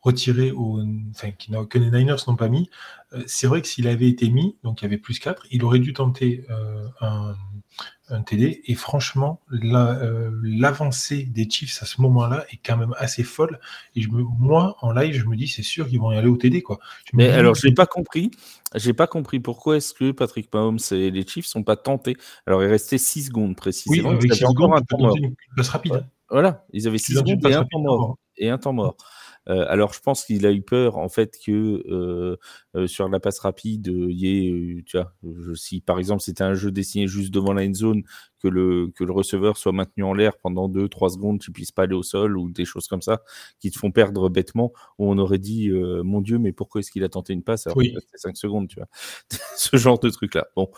[0.00, 1.32] retiré, au, enfin,
[1.68, 2.70] que les Niners n'ont pas mis,
[3.26, 5.78] c'est vrai que s'il avait été mis, donc il y avait plus 4, il aurait
[5.78, 7.34] dû tenter euh, un,
[8.26, 8.62] TD.
[8.64, 13.60] Et franchement, euh, l'avancée des Chiefs à ce moment-là est quand même assez folle.
[13.94, 16.28] Et je me, moi, en live, je me dis, c'est sûr qu'ils vont y aller
[16.28, 16.62] au TD.
[16.62, 16.78] Quoi.
[17.12, 18.30] Mais alors, je n'ai pas compris.
[18.74, 22.16] J'ai pas compris pourquoi est-ce que Patrick Mahomes et les Chiefs sont pas tentés.
[22.46, 24.10] Alors, il restait 6 secondes précisément.
[24.10, 25.16] Oui, avec 6 secondes, un temps mort.
[25.18, 26.06] Une rapide.
[26.30, 28.18] Voilà, ils avaient 6 secondes et un temps mort.
[28.38, 28.96] Et un temps mort.
[29.48, 32.36] Euh, alors, je pense qu'il a eu peur, en fait, que euh,
[32.76, 35.14] euh, sur la passe rapide, il y ait, tu vois,
[35.54, 38.02] si par exemple c'était un jeu dessiné juste devant la end zone,
[38.40, 41.84] que le, que le receveur soit maintenu en l'air pendant 2-3 secondes, tu puisses pas
[41.84, 43.22] aller au sol ou des choses comme ça
[43.58, 47.04] qui te font perdre bêtement, où on aurait dit, mon Dieu, mais pourquoi est-ce qu'il
[47.04, 47.94] a tenté une passe alors oui.
[48.14, 48.88] 5 secondes, tu vois,
[49.56, 50.46] ce genre de truc-là.
[50.56, 50.70] Bon,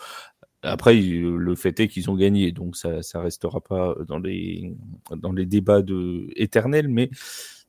[0.63, 4.75] après, le fait est qu'ils ont gagné, donc ça ne restera pas dans les,
[5.15, 7.09] dans les débats de, éternels, mais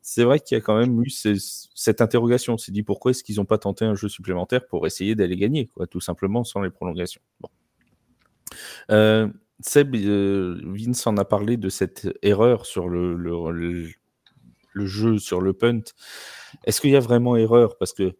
[0.03, 2.55] c'est vrai qu'il y a quand même eu cette interrogation.
[2.55, 5.37] On s'est dit pourquoi est-ce qu'ils n'ont pas tenté un jeu supplémentaire pour essayer d'aller
[5.37, 7.23] gagner, quoi, tout simplement sans les prolongations?
[7.41, 7.49] Bon.
[8.91, 9.29] Euh,
[9.61, 15.53] Seb, euh, Vince en a parlé de cette erreur sur le, le, jeu, sur le
[15.53, 15.83] punt.
[16.65, 17.79] Est-ce qu'il y a vraiment erreur?
[17.79, 18.17] Parce que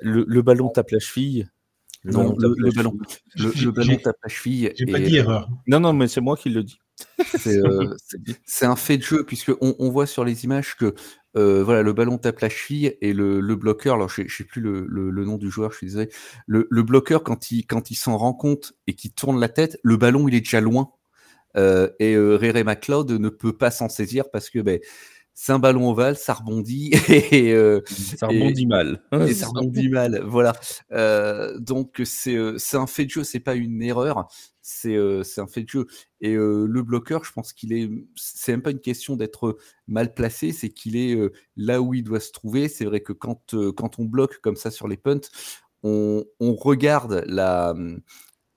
[0.00, 1.50] le, ballon tape la cheville.
[2.04, 2.96] non, le, ballon,
[3.36, 4.72] le, ballon tape la cheville.
[4.74, 5.50] J'ai pas dit erreur.
[5.66, 6.78] Non, non, mais c'est moi qui le dis.
[7.46, 7.94] Euh,
[8.44, 10.94] c'est un fait de jeu, puisque on, voit sur les images que
[11.36, 14.60] euh, voilà, le ballon tape la cheville et le, bloqueur, alors je ne sais plus
[14.60, 16.08] le, nom du joueur, je suis désolé,
[16.46, 19.96] le, bloqueur, quand il, quand il s'en rend compte et qu'il tourne la tête, le
[19.96, 20.90] ballon, il est déjà loin.
[21.56, 24.80] Euh, et Rere McLeod ne peut pas s'en saisir parce que ben,
[25.34, 27.54] c'est un ballon ovale, ça rebondit et
[27.86, 29.02] ça rebondit mal.
[29.12, 30.52] Et ça rebondit mal, voilà.
[31.58, 34.28] donc c'est c'est un fait de jeu, c'est pas une erreur
[34.64, 34.96] c'est
[35.38, 35.86] un fait de jeu.
[36.20, 37.90] Et le bloqueur, je pense qu'il est.
[38.16, 41.16] C'est même pas une question d'être mal placé, c'est qu'il est,
[41.56, 42.68] là où il doit se trouver.
[42.68, 45.20] C'est vrai que quand, quand on bloque comme ça sur les punts,
[45.82, 48.00] on, regarde la, mmh,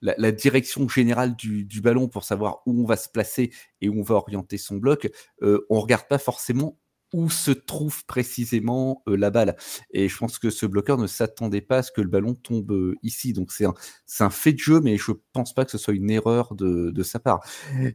[0.00, 3.90] la, la, direction générale du, du, ballon pour savoir où on va se placer et
[3.90, 5.10] où on va orienter son bloc.
[5.42, 6.78] on regarde pas forcément
[7.12, 9.56] où se trouve précisément euh, la balle.
[9.90, 12.70] Et je pense que ce bloqueur ne s'attendait pas à ce que le ballon tombe
[12.72, 13.32] euh, ici.
[13.32, 13.74] Donc c'est un,
[14.20, 17.02] un, fait de jeu, mais je pense pas que ce soit une erreur de, de
[17.02, 17.40] sa part.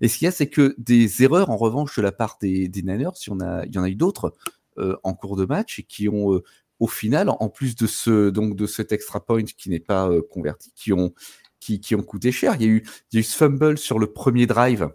[0.02, 2.67] Et ce qu'il y a, c'est que des erreurs, en revanche, de la part des,
[2.67, 4.34] des Niners, il y en a, il y en a eu d'autres
[4.78, 6.41] euh, en cours de match et qui ont,
[6.80, 10.71] au final, en plus de, ce, donc, de cet extra point qui n'est pas converti,
[10.76, 11.13] qui ont,
[11.60, 12.56] qui, qui, ont coûté cher.
[12.56, 14.89] Il y, a eu, il y a eu ce fumble sur le premier drive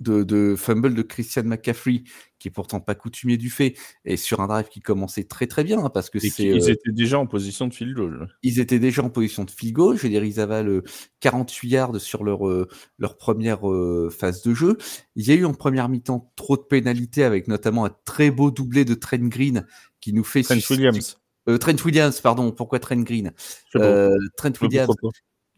[0.00, 2.02] de, fumble de Christian McCaffrey,
[2.38, 5.64] qui est pourtant pas coutumier du fait, et sur un drive qui commençait très très
[5.64, 6.44] bien, hein, parce que c'est.
[6.44, 8.28] Ils euh, étaient déjà en position de field goal.
[8.42, 9.96] Ils étaient déjà en position de field goal.
[9.96, 10.82] Je veux dire, ils avalent
[11.20, 12.68] 48 yards sur leur, euh,
[12.98, 14.76] leur première euh, phase de jeu.
[15.14, 18.50] Il y a eu en première mi-temps trop de pénalités, avec notamment un très beau
[18.50, 19.66] doublé de Trent Green
[20.00, 20.42] qui nous fait.
[20.42, 21.18] Trent Williams.
[21.60, 22.50] Trent Williams, pardon.
[22.50, 23.32] Pourquoi Trent Green?
[23.72, 24.94] Trent Williams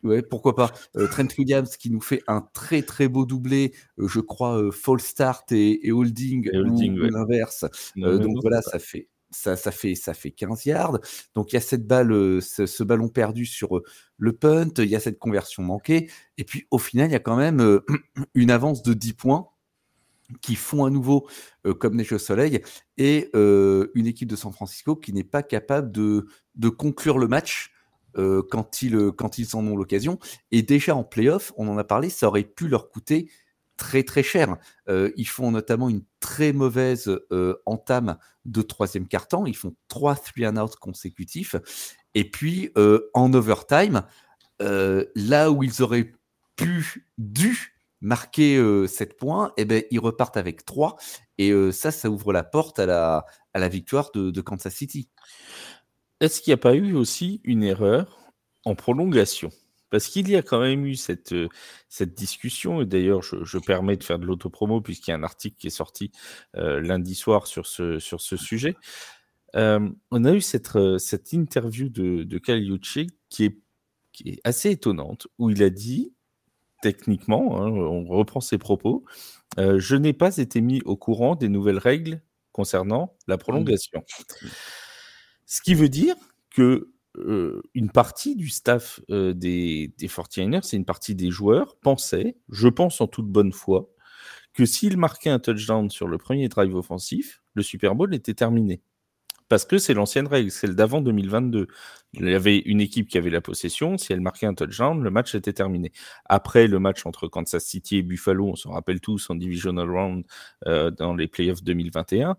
[0.05, 0.73] Ouais, pourquoi pas.
[0.97, 4.71] Euh, Trent Williams qui nous fait un très très beau doublé, euh, je crois, euh,
[4.71, 7.65] fall start et, holding, ou, l'inverse.
[7.97, 11.01] donc voilà, ça fait ça, ça, fait ça fait 15 yards.
[11.35, 13.83] Donc il y a cette balle, ce, ballon perdu sur
[14.17, 17.21] le punt, il y a cette conversion manquée, et puis au final il y a
[17.21, 17.81] quand même
[18.35, 19.49] une avance de 10 points
[20.43, 21.27] qui font à nouveau
[21.79, 22.63] comme neige au soleil,
[22.97, 27.73] et une équipe de San Francisco qui n'est pas capable de, de conclure le match
[28.19, 30.19] euh, quand, ils, euh, quand ils en ont l'occasion.
[30.51, 33.31] Et déjà en playoff, on en a parlé, ça aurait pu leur coûter
[33.77, 34.57] très très cher.
[34.89, 37.17] Euh, ils font notamment une très mauvaise
[37.65, 39.47] entame de troisième quart-temps.
[39.47, 41.55] Ils font trois three and out consécutifs.
[42.15, 42.73] Et puis
[43.15, 44.03] en overtime,
[44.59, 46.13] là où ils auraient
[46.57, 50.97] pu, dû marquer 7 points, eh ben, ils repartent avec 3.
[51.37, 55.09] Et ça, ça ouvre la porte à la, à la victoire de, Kansas City.
[56.21, 58.33] Est-ce qu'il n'y a pas eu aussi une erreur
[58.65, 59.51] en prolongation?
[59.91, 61.35] Parce qu'il y a quand même eu cette,
[61.89, 65.57] cette discussion, et d'ailleurs je, permets de faire de l'autopromo puisqu'il y a un article
[65.57, 66.13] qui est sorti
[66.53, 68.77] lundi soir sur ce, sur ce sujet.
[69.55, 72.39] on a eu cette, cette interview de, de
[73.31, 73.59] qui est,
[74.13, 76.13] qui est assez étonnante, où il a dit
[76.83, 79.05] techniquement, hein, on reprend ses propos,
[79.59, 82.21] euh, je n'ai pas été mis au courant des nouvelles règles
[82.53, 83.65] concernant la mmh.
[85.49, 86.15] Ce qui veut dire
[86.51, 91.77] que euh, une partie du staff euh, des, des 49ers, c'est une partie des joueurs,
[91.77, 93.89] pensaient, je pense en toute bonne foi,
[94.53, 98.83] que s'ils marquaient un touchdown sur le premier drive offensif, le Super Bowl était terminé
[99.49, 101.69] parce que c'est l'ancienne règle, celle d'avant 2022.
[102.15, 105.11] Il y avait une équipe qui avait la possession, si elle marquait un touchdown, le
[105.11, 105.93] match était terminé.
[106.25, 110.25] Après le match entre Kansas City et Buffalo, on s'en rappelle tous en divisional round
[110.67, 112.37] euh, dans les playoffs 2021,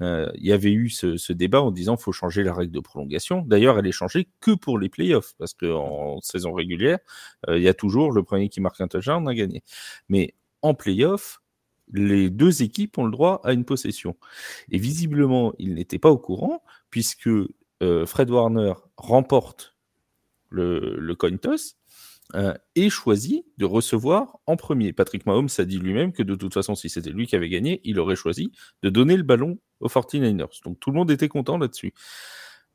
[0.00, 3.42] euh, il y avait eu ce, débat en disant faut changer la règle de prolongation.
[3.46, 6.98] D'ailleurs, elle est changée que pour les playoffs, parce qu'en saison régulière,
[7.48, 9.62] euh, il y a toujours le premier qui marque un touchdown a gagné.
[10.08, 11.42] Mais en playoff,
[11.92, 14.16] les deux équipes ont le droit à une possession.
[14.70, 17.28] Et visiblement, il n'était pas au courant, puisque
[17.82, 19.76] euh, Fred Warner remporte
[20.50, 21.76] le, coin toss
[22.34, 24.92] euh, et choisit de recevoir en premier.
[24.92, 27.80] Patrick Mahomes a dit lui-même que de toute façon, si c'était lui qui avait gagné,
[27.84, 30.62] il aurait choisi de donner le ballon aux 49ers.
[30.64, 31.94] Donc tout le monde était content là-dessus.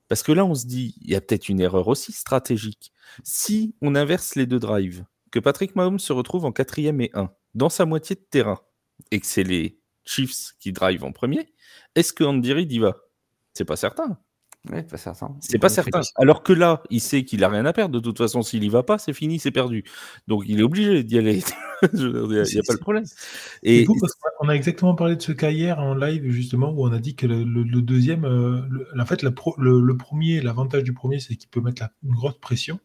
[0.07, 2.91] Parce que là, on se dit, il y a peut-être une erreur aussi stratégique.
[3.23, 7.31] Si on inverse les deux drives, que Patrick Mahomes se retrouve en quatrième et 1,
[7.55, 8.59] dans sa moitié de terrain,
[9.11, 11.53] et que c'est les Chiefs qui drive en premier,
[11.95, 12.97] est-ce que Andy Reid y va?
[13.53, 14.19] C'est pas certain.
[14.71, 15.35] Oui, pas certain.
[15.39, 16.01] C'est pas certain.
[16.15, 17.95] Alors que là, il sait qu'il a rien à perdre.
[17.95, 19.83] De toute façon, s'il y va pas, c'est fini, c'est perdu.
[20.27, 21.43] Donc, il est obligé d'y aller.
[21.93, 23.05] il n'y a, pas le problème.
[23.63, 23.85] Et
[24.39, 27.15] on a exactement parlé de ce cas hier en live, justement, où on a dit
[27.15, 28.61] que le, deuxième, euh,
[28.99, 29.33] en fait, le,
[29.97, 32.79] premier, l'avantage du premier, c'est qu'il peut mettre une grosse pression.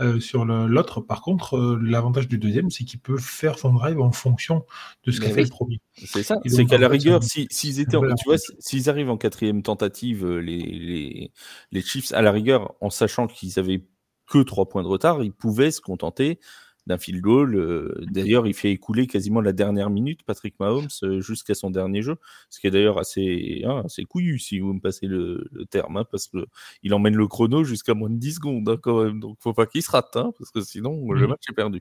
[0.00, 4.00] Euh, sur l'autre, par contre, euh, l'avantage du deuxième, c'est qu'il peut faire son drive
[4.00, 4.64] en fonction
[5.04, 5.80] de ce qu'a fait le premier.
[5.96, 6.38] C'est ça.
[6.46, 10.58] C'est qu'à la rigueur, s'ils étaient, tu vois, s'ils arrivent en quatrième tentative, euh, les,
[10.58, 11.32] les,
[11.72, 13.84] les Chiefs, à la rigueur, en sachant qu'ils avaient
[14.26, 16.38] que trois points de retard, ils pouvaient se contenter
[16.86, 17.54] d'un field goal.
[17.56, 22.02] Euh, d'ailleurs, il fait écouler quasiment la dernière minute, Patrick Mahomes, euh, jusqu'à son dernier
[22.02, 22.16] jeu,
[22.50, 26.04] ce qui est d'ailleurs assez, hein, assez couillu, si vous me passez le, terme, hein,
[26.10, 29.20] parce qu'il emmène le chrono jusqu'à moins de 10 secondes hein, quand même.
[29.20, 31.80] Donc, faut pas qu'il se rate, parce que sinon, le match est perdu.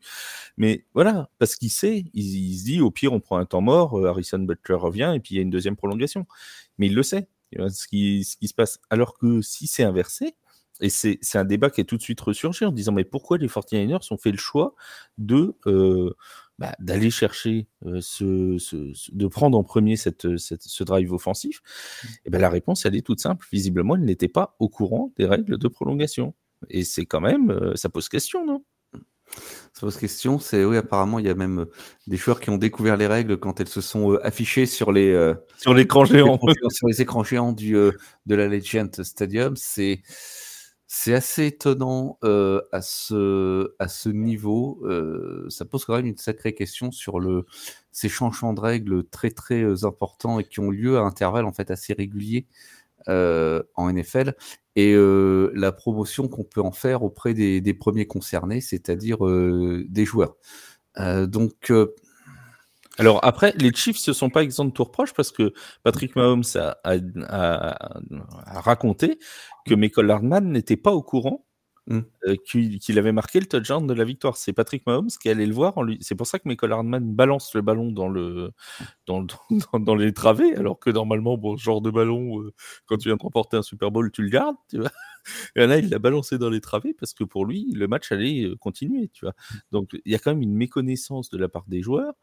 [0.57, 3.99] Mais voilà, parce qu'il sait, il, se dit, au pire, on prend un temps mort,
[3.99, 6.25] euh, Harrison Butler revient, et puis il y a une deuxième prolongation.
[6.77, 7.27] Mais il le sait,
[7.69, 8.79] ce qui, ce qui se passe.
[8.89, 10.35] Alors que si c'est inversé,
[10.83, 13.47] et c'est un débat qui est tout de suite ressurgi en disant mais pourquoi les
[13.47, 14.75] 49ers ont fait le choix
[15.17, 16.13] de euh,
[16.59, 18.57] bah, d'aller chercher euh, ce,
[19.15, 21.61] de prendre en premier cette, ce drive offensif?
[22.25, 23.47] Et ben la réponse elle est toute simple.
[23.49, 26.33] Visiblement, ils n'étaient pas au courant des règles de prolongation.
[26.69, 28.65] Et c'est quand même euh, ça pose question, non?
[29.71, 31.65] Ça pose question, c'est oui apparemment il y a même
[32.07, 35.73] des joueurs qui ont découvert les règles quand elles se sont affichées sur les sur
[35.73, 36.37] l'écran géant
[36.69, 39.55] sur les écrans géants du de la Legend Stadium.
[39.55, 40.03] C'est
[40.95, 44.79] c'est assez étonnant à, ce, à ce niveau.
[45.49, 47.19] ça pose quand même une sacrée question sur
[47.91, 51.71] ces changements de règles très très importants et qui ont lieu à intervalles en fait
[51.71, 52.45] assez réguliers
[53.07, 54.35] en NFL
[54.75, 59.17] et la promotion qu'on peut en faire auprès des, des premiers concernés, c'est-à-dire
[59.89, 60.37] des joueurs.
[60.95, 61.71] donc
[62.99, 65.53] alors après, les Chiefs ne sont pas exempts de tour proche parce que
[65.83, 67.77] Patrick Mahomes a,
[68.45, 69.19] raconté
[69.65, 71.45] que Michael Hardman n'était pas au courant
[71.87, 71.99] mmh.
[72.27, 74.37] euh, qu'il avait marqué le touchdown de la victoire.
[74.37, 75.81] C'est Patrick Mahomes qui allait le voir.
[75.81, 75.97] lui...
[76.01, 78.51] C'est pour ça que Michael Hardman balance le ballon dans, le,
[79.07, 79.25] dans,
[79.79, 82.53] dans, les travées, alors que normalement, bon, ce genre de ballon, euh,
[82.85, 84.55] quand tu viens de remporter un Super Bowl, tu le gardes.
[84.69, 84.91] Tu vois
[85.55, 88.45] et là, il l'a balancé dans les travées parce que pour lui, le match allait
[88.45, 89.09] euh, continuer.
[89.13, 89.33] Tu vois.
[89.71, 92.13] Donc, il y a quand même une méconnaissance de la part des joueurs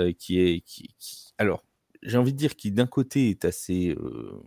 [0.00, 0.60] euh, qui est.
[0.60, 0.94] Qui,
[1.38, 1.64] Alors,
[2.02, 4.42] j'ai envie de dire qui, d'un côté, est assez euh,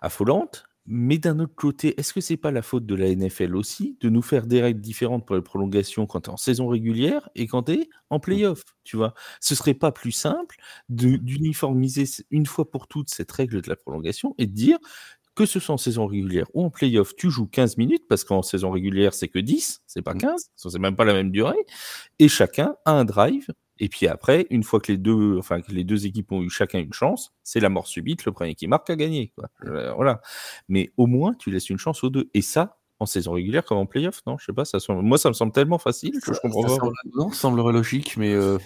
[0.00, 3.98] affolante, mais d'un autre côté, est-ce que c'est pas la faute de la NFL aussi
[4.00, 7.28] de nous faire des règles différentes pour les prolongations quand tu es en saison régulière
[7.34, 10.56] et quand tu es en playoff Tu vois, ce serait pas plus simple
[10.88, 14.78] d'uniformiser une fois pour toutes cette règle de la prolongation et de dire
[15.38, 18.42] que ce soit en saison régulière ou en playoff, tu joues 15 minutes parce qu'en
[18.42, 20.68] saison régulière, c'est que 10, c'est pas 15, mmh.
[20.68, 21.64] c'est même pas la même durée.
[22.18, 23.46] Et chacun a un drive.
[23.78, 26.50] Et puis après, une fois que les deux, enfin, que les deux équipes ont eu
[26.50, 28.24] chacun une chance, c'est la mort subite.
[28.24, 29.32] Le premier qui marque a gagné.
[29.36, 29.48] Quoi.
[29.66, 30.20] Euh, voilà.
[30.66, 32.28] Mais au moins, tu laisses une chance aux deux.
[32.34, 34.36] Et ça, en saison régulière comme en playoff, non?
[34.38, 36.68] Je sais pas, ça moi ça me semble tellement facile que je comprends pas.
[36.68, 36.92] Semble...
[37.14, 38.58] Non, ça semblerait logique, mais euh,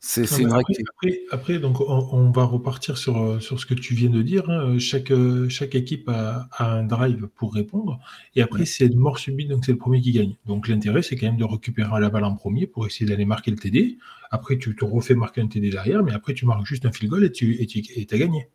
[0.00, 3.94] c'est une après, après, après, donc on, va repartir sur, euh, sur ce que tu
[3.94, 4.48] viens de dire.
[4.48, 4.78] Hein.
[4.78, 8.00] Chaque, euh, chaque équipe a, un drive pour répondre,
[8.34, 10.34] et après c'est de mort subite, donc c'est le premier qui gagne.
[10.46, 13.50] Donc l'intérêt c'est quand même de récupérer la balle en premier pour essayer d'aller marquer
[13.50, 13.98] le TD.
[14.30, 17.10] Après tu te refais marquer un TD derrière, mais après tu marques juste un field
[17.10, 18.48] goal et tu et tu as gagné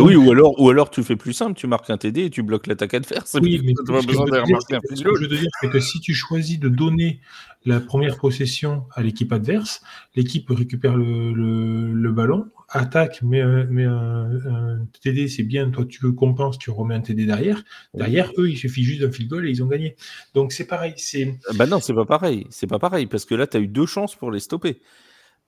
[0.00, 2.42] oui, ou alors, ou alors tu fais plus simple, tu marques un TD et tu
[2.42, 3.36] bloques l'attaque adverse.
[3.40, 7.20] Oui, mais ce que je veux dire, c'est que si tu choisis de donner
[7.64, 9.82] la première possession à l'équipe adverse,
[10.14, 16.94] l'équipe récupère le, ballon, attaque, mais, un, TD, c'est bien, toi tu compenses, tu remets
[16.94, 17.62] un TD derrière.
[17.94, 19.96] Derrière, eux, il suffit juste d'un field goal et ils ont gagné.
[20.34, 20.94] Donc c'est pareil.
[20.96, 21.38] C'est...
[21.54, 22.46] Bah non, c'est pas pareil.
[22.50, 24.80] C'est pas pareil, parce que là, tu as eu deux chances pour les stopper.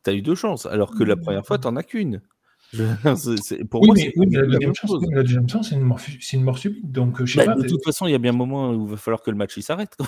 [0.04, 2.20] Tu as eu deux chances, alors que la première fois, tu n'en as qu'une.
[3.70, 6.00] pour oui, moi, mais, oui, la, deuxième chance, la deuxième chance, c'est une, mort,
[6.32, 6.90] une mort subite.
[6.90, 8.86] Donc, je sais bah, pas, de toute façon, il y a bien un moment où
[8.86, 9.96] il va falloir que le match s'arrête.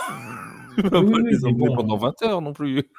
[0.79, 2.83] Il va pas les bon, pendant 20 heures non plus.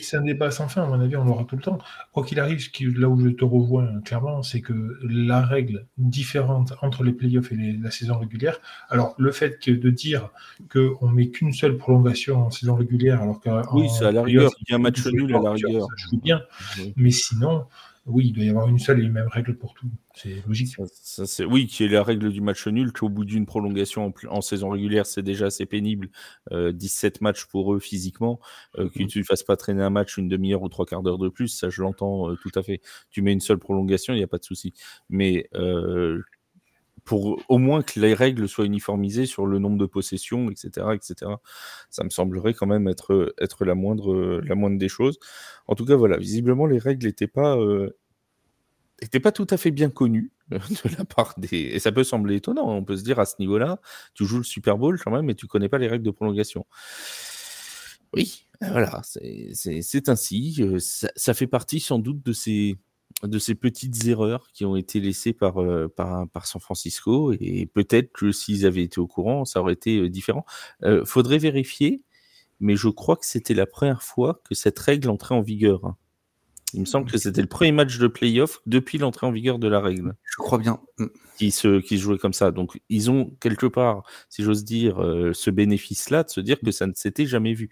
[0.00, 1.78] C'est un, débat sans fin, à mon avis, on l'aura tout le temps.
[2.12, 2.68] Quoi qu'il arrive,
[2.98, 7.78] là où je te revois clairement, c'est que la règle différente entre les playoffs et
[7.80, 10.30] la saison régulière, alors le fait que de dire
[10.72, 13.62] qu'on met qu'une seule prolongation en saison régulière, alors qu'en.
[13.72, 15.86] Oui, c'est à la rigueur, il y a un match nul à la rigueur.
[15.96, 16.42] Ça joue bien,
[16.96, 17.66] mais sinon,
[18.06, 19.88] oui, il doit y avoir une seule et une même règle pour tout.
[20.14, 20.76] C'est logique.
[20.92, 21.44] Ça, c'est...
[21.44, 25.06] Oui, qui est la règle du match nul, qu'au bout d'une prolongation en, saison régulière,
[25.06, 26.08] c'est déjà assez pénible.
[26.52, 28.38] 17 euh, matchs pour eux physiquement.
[28.78, 29.08] Euh, que mhm.
[29.08, 31.48] tu ne fasses pas traîner un match une demi-heure ou trois quarts d'heure de plus,
[31.48, 32.80] ça je l'entends euh, tout à fait.
[33.10, 34.72] Tu mets une seule prolongation, il n'y a pas de souci.
[35.10, 35.48] Mais
[37.06, 41.30] pour au moins que les règles soient uniformisées sur le nombre de possessions, etc., etc.
[41.88, 45.18] Ça me semblerait quand même être, être la, moindre, la moindre des choses.
[45.68, 47.96] En tout cas, voilà, visiblement, les règles n'étaient pas, euh,
[49.22, 50.58] pas tout à fait bien connues de
[50.98, 51.56] la part des...
[51.56, 53.80] Et ça peut sembler étonnant, on peut se dire à ce niveau-là,
[54.14, 56.66] tu joues le Super Bowl quand même, mais tu connais pas les règles de prolongation.
[58.12, 60.56] Oui, voilà, c'est ainsi.
[60.60, 62.76] Euh, ça, fait partie sans doute de ces
[63.22, 67.32] de ces petites erreurs qui ont été laissées par, euh, par, San Francisco.
[67.40, 70.44] Et peut-être que s'ils avaient été au courant, ça aurait été euh, différent.
[70.84, 72.02] Euh, faudrait vérifier,
[72.60, 75.84] mais je crois que c'était la première fois que cette règle entrait en vigueur.
[75.84, 75.96] Hein.
[76.76, 79.66] Il me semble que c'était le premier match de playoff depuis l'entrée en vigueur de
[79.66, 80.14] la règle.
[80.24, 80.78] Je crois bien.
[80.98, 81.06] Mm.
[81.38, 82.50] Qui se, qui se jouait comme ça.
[82.50, 86.70] Donc, ils ont quelque part, si j'ose dire, euh, ce bénéfice-là de se dire que
[86.70, 87.70] ça ne s'était jamais vu.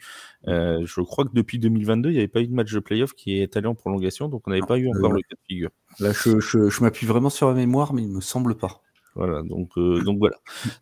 [0.49, 3.15] Euh, je crois que depuis 2022, il n'y avait pas eu de match de playoff
[3.15, 5.71] qui est allé en prolongation, donc on n'avait pas eu encore le cas de figure.
[6.01, 8.83] Là, je, je, je m'appuie vraiment sur la mémoire, mais il ne me semble pas.
[9.15, 10.37] Voilà, donc, euh, donc voilà.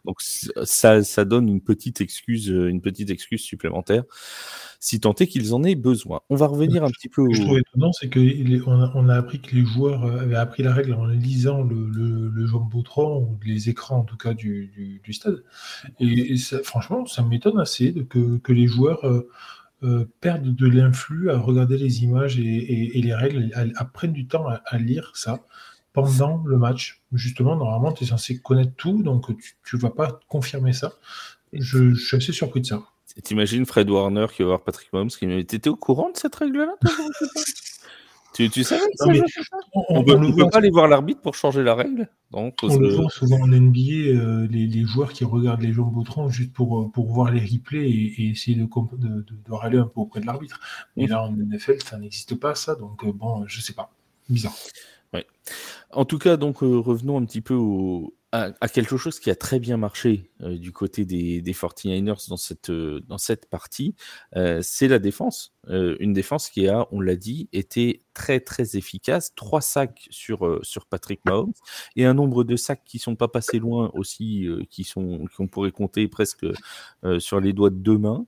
[0.05, 4.05] Donc ça, ça donne une petite excuse, une petite excuse supplémentaire
[4.83, 6.23] si tant est qu'ils en aient besoin.
[6.29, 7.23] On va revenir un petit peu.
[7.23, 10.23] Ce que je trouve étonnant, c'est qu'on a, on a appris que les joueurs euh,
[10.23, 14.17] avaient appris la règle en lisant le, le, le Jumbotron, ou les écrans en tout
[14.17, 15.45] cas du, du, stade.
[16.01, 19.29] Et, franchement, ça m'étonne assez de que, que les joueurs euh,
[19.85, 24.27] euh, perdent de l'influx à regarder les images et, et, les règles, à, prennent du
[24.27, 25.45] temps à, lire ça
[25.93, 27.03] pendant le match.
[27.13, 29.27] Justement, normalement, tu es censé connaître tout, donc
[29.65, 30.95] tu ne vas pas confirmer ça.
[31.53, 32.83] Je, je suis assez surpris de ça.
[33.23, 36.17] T'imagines Fred Warner qui va voir Patrick Mahomes qui me dit T'étais au courant de
[36.17, 36.77] cette règle-là
[38.35, 39.07] tu, tu savais ça,
[39.75, 43.11] On ne peut, pas aller voir l'arbitre pour changer la règle Donc, On le voit
[43.11, 46.89] souvent en NBA, euh, les, les, joueurs qui regardent les jambes au juste pour, euh,
[46.89, 50.59] pour voir les replays et, essayer de, de, de, râler un peu auprès de l'arbitre.
[50.97, 52.75] Mais là, en NFL, ça n'existe pas, ça.
[52.77, 53.93] Donc, euh, bon, je sais pas.
[54.31, 54.57] Bizarre.
[55.13, 55.27] Ouais.
[55.93, 57.55] En tout cas, donc, revenons un petit peu
[58.33, 62.39] à, quelque chose qui a très bien marché euh, du côté des, des 49ers dans
[62.39, 63.95] cette, euh, dans cette partie,
[64.37, 65.55] euh, c'est la défense.
[65.69, 69.35] une défense qui a, on l'a dit, été très très efficace.
[69.35, 71.53] Trois sacs sur, sur Patrick Mahomes
[71.95, 75.71] et un nombre de sacs qui sont pas passés loin aussi, qui sont qu'on pourrait
[75.71, 76.47] compter presque
[77.19, 78.27] sur les doigts de deux mains.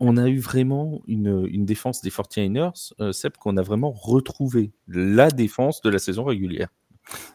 [0.00, 5.80] On a eu vraiment une, défense des 49ers, Seb, qu'on a vraiment retrouvé la défense
[5.82, 6.68] de la saison régulière.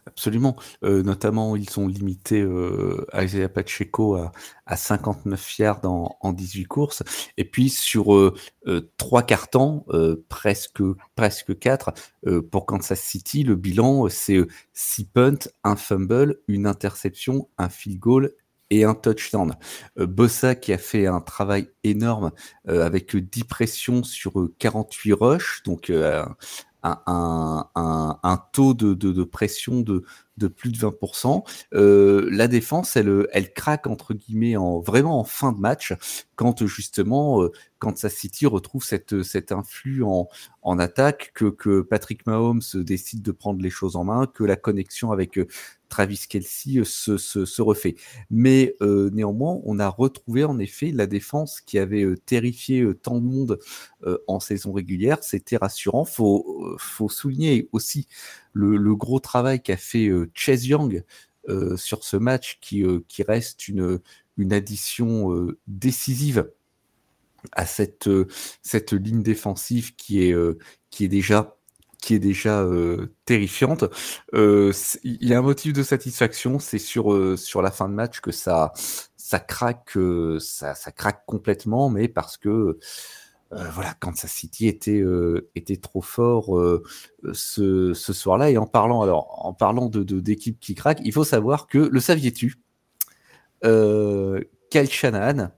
[0.06, 0.56] Absolument.
[0.84, 4.32] Euh, notamment, ils sont limités euh, Isaiah Pacheco à,
[4.66, 7.04] à 59 yards en, en 18 courses.
[7.38, 8.36] Et puis sur euh,
[8.68, 9.26] euh trois
[9.94, 10.82] euh, presque
[11.16, 11.92] presque quatre
[12.52, 14.40] pour Kansas City, le bilan c'est
[14.74, 18.34] 6 punts, un fumble, une interception, un field goal
[18.72, 19.54] et un touchdown.
[19.98, 22.32] Bossa qui a fait un travail énorme
[22.68, 25.92] avec 10 pressions sur 48 rushs, donc
[26.84, 30.04] un, taux de, pression de,
[30.48, 31.44] plus de 20%.
[31.74, 35.94] Euh, la défense, elle, craque entre guillemets en vraiment en fin de match
[36.36, 37.52] quand justement euh,
[37.96, 43.70] sa City retrouve cette, cet influx en, attaque, que, Patrick Mahomes décide de prendre les
[43.70, 45.48] choses en main, que la connexion avec euh,
[45.92, 47.96] Travis Kelsey se, se, refait.
[48.32, 53.60] Mais néanmoins, on a retrouvé en effet la défense qui avait terrifié tant de monde
[54.28, 55.18] en saison régulière.
[55.22, 56.06] C'était rassurant.
[56.06, 58.08] Faut, faut souligner aussi
[58.54, 61.04] le, le gros travail qu'a fait Chase Young
[61.76, 64.00] sur ce match qui, qui reste une,
[64.38, 66.50] une addition décisive
[67.52, 68.10] à cette,
[68.62, 70.36] cette ligne défensive qui est,
[70.90, 71.58] qui est déjà
[72.02, 72.66] qui est déjà
[73.26, 73.86] terrifiante.
[74.34, 78.32] Il y a un motif de satisfaction, c'est sur, sur la fin de match que
[78.32, 78.74] ça,
[79.16, 79.98] ça craque,
[80.40, 82.80] ça, ça craque complètement, mais parce que
[83.52, 85.04] voilà, Kansas City était,
[85.56, 86.60] était trop fort
[87.34, 88.50] ce, ce soir-là.
[88.50, 92.00] Et en parlant, alors, en parlant de, d'équipes qui craquent, il faut savoir que, le
[92.00, 92.62] saviez-tu,
[93.62, 95.52] Kyle Shanahan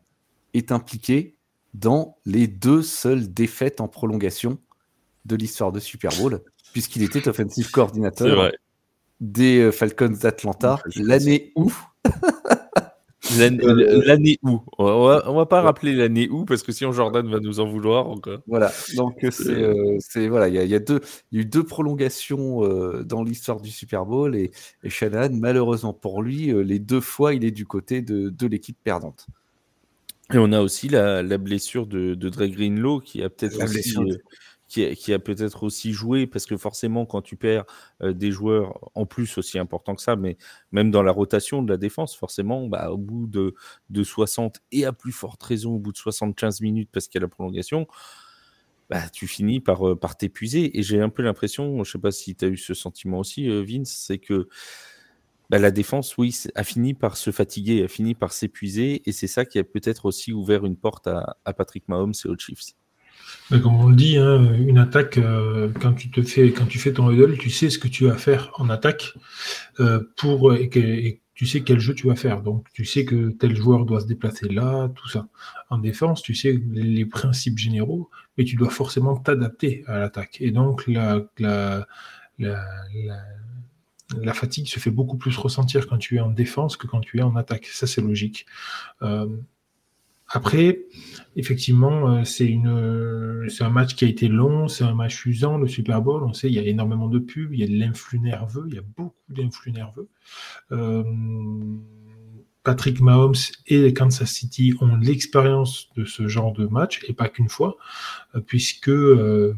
[0.53, 1.37] est impliqué
[1.73, 4.59] dans les deux seules défaites en prolongation
[5.25, 6.41] de l'histoire de Super Bowl,
[6.73, 8.51] puisqu'il était offensive coordinateur
[9.23, 11.71] des euh, Falcons d'Atlanta l'année où.
[13.37, 14.61] L'année où.
[14.77, 18.07] On va, va pas rappeler l'année où parce que sinon Jordan va nous en vouloir
[18.07, 18.39] encore.
[18.47, 19.97] Voilà, donc c'est euh,
[20.27, 20.99] voilà, il y, a deux,
[21.31, 24.51] il y a eu deux prolongations euh, dans l'histoire du Super Bowl et,
[24.83, 28.77] et Shanahan, malheureusement pour lui, les deux fois il est du côté de, de l'équipe
[28.83, 29.25] perdante.
[30.33, 33.57] Et on a aussi la, la blessure de, de Dre Greenlow qui a peut-être
[34.73, 37.65] qui, a peut-être aussi joué, parce que forcément, quand tu perds
[38.01, 40.37] euh, des joueurs en plus aussi importants que ça, mais
[40.71, 43.53] même dans la rotation de la défense, forcément, bah, au bout de,
[43.89, 47.23] de 60 et à plus forte raison, au bout de 75 minutes, parce qu'il y
[47.23, 47.87] a la prolongation,
[48.89, 50.77] bah, tu finis par, euh, par t'épuiser.
[50.77, 53.49] Et j'ai un peu l'impression, je sais pas si tu as eu ce sentiment aussi,
[53.49, 54.47] euh, Vince, c'est que
[55.49, 59.27] bah, la défense, oui, a fini par se fatiguer, a fini par s'épuiser, et c'est
[59.27, 62.73] ça qui a peut-être aussi ouvert une porte à Patrick Mahomes et aux Chiefs
[63.61, 66.93] comme on le dit, hein, une attaque, euh, quand tu te fais, quand tu fais
[66.93, 69.13] ton huddle, tu sais ce que tu vas faire en attaque
[69.79, 72.41] euh, pour et, tu sais quel jeu tu vas faire.
[72.41, 75.27] Donc tu sais que tel joueur doit se déplacer là, tout ça.
[75.69, 80.37] En défense, tu sais les principes généraux, mais tu dois forcément t'adapter à l'attaque.
[80.41, 81.25] Et donc la,
[84.33, 87.23] fatigue se fait beaucoup plus ressentir quand tu es en défense que quand tu es
[87.23, 87.65] en attaque.
[87.65, 88.45] Ça c'est logique.
[89.01, 89.27] Euh,
[90.35, 90.85] après,
[91.35, 95.59] effectivement, euh, c'est une, c'est un match qui a été long, c'est un match usant,
[95.59, 96.23] le Super Bowl.
[96.23, 98.73] On sait, il y a énormément de pubs, il y a de l'influx nerveux, il
[98.73, 100.09] y a beaucoup d'influx nerveux.
[100.71, 101.03] Euh,
[102.63, 103.35] Patrick Mahomes
[103.67, 107.77] et Kansas City ont l'expérience de ce genre de match, et pas qu'une fois,
[108.33, 108.89] euh, puisque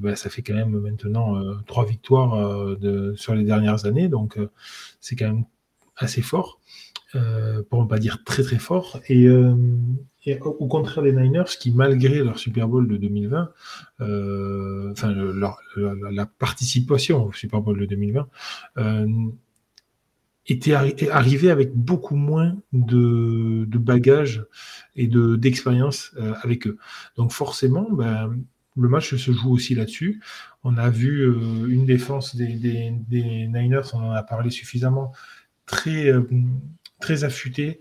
[0.01, 2.75] bah, ça fait quand même maintenant trois victoires
[3.15, 4.37] sur les dernières années, donc
[4.99, 5.45] c'est quand même
[5.95, 6.59] assez fort,
[7.69, 8.99] pour ne pas dire très très fort.
[9.07, 9.29] Et
[10.41, 13.51] au contraire des Niners, qui malgré leur Super Bowl de 2020,
[14.01, 18.27] euh, enfin la, participation au Super Bowl de 2020,
[18.77, 19.07] euh,
[20.47, 24.45] était avec beaucoup moins de, bagages
[24.95, 26.77] et d'expérience euh, avec eux.
[27.17, 28.35] Donc forcément, ben,
[28.77, 30.21] le match se joue aussi là-dessus.
[30.63, 31.33] On a vu
[31.69, 35.13] une défense des, Niners, on en a parlé suffisamment,
[35.65, 36.11] très,
[36.99, 37.79] très affûtée.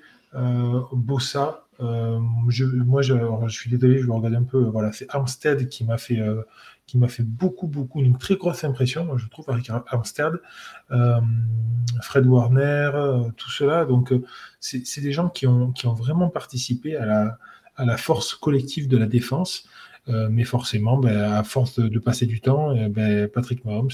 [0.93, 3.15] Bossa, euh, moi, je,
[3.49, 4.63] suis désolé, je vais regarder un peu.
[4.65, 6.43] Voilà, c'est Armstead qui m'a fait, euh,
[6.87, 10.41] qui m'a fait beaucoup, beaucoup, une très grosse impression, je trouve, avec Armstead,
[10.91, 11.21] euh,
[12.03, 12.91] Fred Warner,
[13.37, 13.85] tout cela.
[13.85, 14.13] Donc,
[14.61, 17.39] c'est des gens qui ont, vraiment participé à la,
[17.77, 19.69] à la force collective de la défense.
[20.07, 23.91] mais forcément, ben, à force de, passer du temps, ben, Patrick Mahomes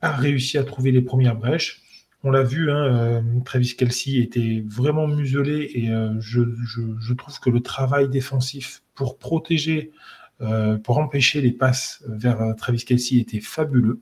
[0.00, 1.82] a réussi à trouver les premières brèches.
[2.24, 7.48] On l'a vu, hein, euh, Travis Kelsey était vraiment muselé et euh, je, trouve que
[7.48, 9.92] le travail défensif pour protéger,
[10.40, 14.00] euh, pour empêcher les passes vers Travis Kelsey était fabuleux.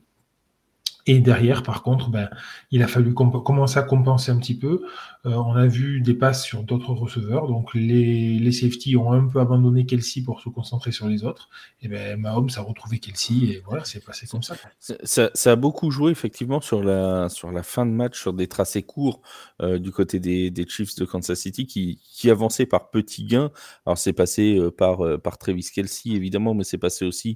[1.09, 2.29] Et derrière, par contre, ben,
[2.69, 4.81] il a fallu commencer à compenser un petit peu.
[5.25, 7.47] Euh, on a vu des passes sur d'autres receveurs.
[7.47, 11.49] Donc, les, les safety ont un peu abandonné Kelsey pour se concentrer sur les autres.
[11.81, 14.55] Et ben, Mahomes a retrouvé Kelsey et voilà, c'est passé comme ça.
[14.79, 15.31] ça.
[15.33, 15.51] ça.
[15.51, 19.21] a beaucoup joué, effectivement, sur la, sur la fin de match, sur des tracés courts
[19.61, 23.51] euh, du côté des, des, Chiefs de Kansas City qui, avançaient par petits gains.
[23.85, 27.35] Alors, c'est passé euh, par, par Travis Kelsey, évidemment, mais c'est passé aussi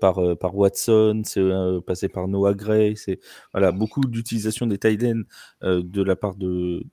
[0.00, 1.42] par, par Watson, c'est
[1.86, 3.20] passé par Noah Gray c'est
[3.52, 5.22] voilà, beaucoup d'utilisation des tight ends
[5.62, 6.84] euh, de la part de,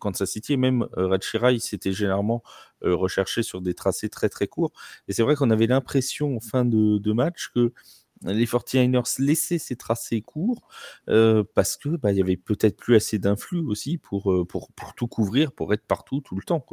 [0.00, 0.54] Kansas City.
[0.54, 1.18] Et même euh,
[1.58, 2.42] s'était généralement
[2.84, 4.72] euh, recherché sur des tracés très très courts.
[5.08, 7.72] Et c'est vrai qu'on avait l'impression en fin de, match que
[8.22, 10.68] les 49ers laissaient ces tracés courts
[11.06, 14.46] parce que bah, y avait peut-être plus assez d'influx aussi pour,
[14.96, 16.64] tout couvrir, pour être partout tout le temps.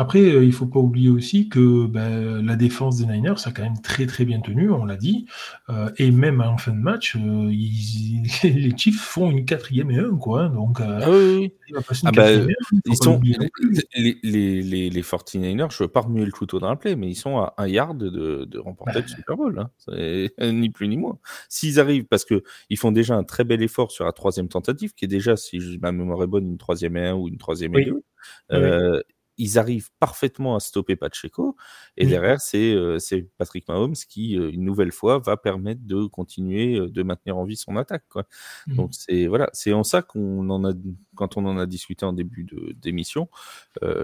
[0.00, 3.50] Après, euh, il ne faut pas oublier aussi que ben, la défense des Niners a
[3.50, 5.26] quand même très très bien tenu, on l'a dit.
[5.68, 7.50] Euh, et même en fin de match, euh,
[8.42, 10.44] les Chiefs font une quatrième et un, quoi.
[10.44, 10.48] Hein.
[10.54, 11.00] donc, bah,
[12.86, 13.20] ils sont
[13.94, 17.14] les, les, les, 49ers, je veux pas remuer le couteau dans la plaie, mais ils
[17.14, 19.58] sont à un yard de, de remporter le Super Bowl.
[19.58, 19.70] Hein.
[20.52, 21.18] ni plus ni moins.
[21.50, 25.04] S'ils arrivent, parce qu'ils font déjà un très bel effort sur la troisième tentative, qui
[25.04, 27.84] est déjà, si ma mémoire est bonne, une troisième et un ou une troisième et
[27.84, 28.02] deux
[29.40, 31.56] ils arrivent parfaitement à stopper Pacheco.
[31.96, 36.78] Et derrière, euh, c'est Patrick Mahomes qui, euh, une nouvelle fois, va permettre de continuer
[36.78, 38.04] euh, de maintenir en vie son attaque.
[38.10, 38.26] Quoi.
[38.66, 38.74] Mmh.
[38.74, 40.74] Donc, c'est voilà, en ça qu'on en a,
[41.14, 43.28] quand on en a discuté en début d'émission,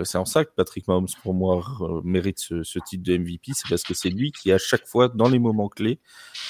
[0.05, 1.63] c'est en ça que Patrick Mahomes, pour moi,
[2.03, 3.53] mérite ce, ce titre de MVP.
[3.55, 6.01] C'est parce que c'est lui qui, à chaque fois, dans les moments clés,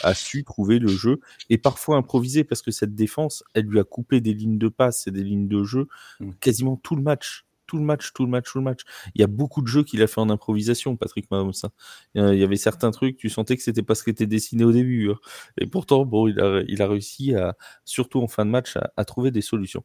[0.03, 1.21] a su trouver le jeu
[1.51, 5.09] et parfois improviser parce que cette défense, elle lui a coupé des lignes de passe
[5.09, 5.89] et des lignes de jeu
[6.21, 6.31] mmh.
[6.41, 8.81] quasiment tout le match tout le match, tout le match, tout le match.
[9.15, 11.53] Il y a beaucoup de jeux qu'il a fait en improvisation, Patrick Mahomes.
[11.65, 12.33] Hein.
[12.33, 14.73] Il y avait certains trucs, tu sentais que c'était pas ce qui était dessiné au
[14.73, 15.11] début.
[15.11, 15.17] Hein.
[15.59, 19.05] Et pourtant, bon, il a, il a réussi à, surtout en fin de match, à,
[19.05, 19.85] trouver des solutions.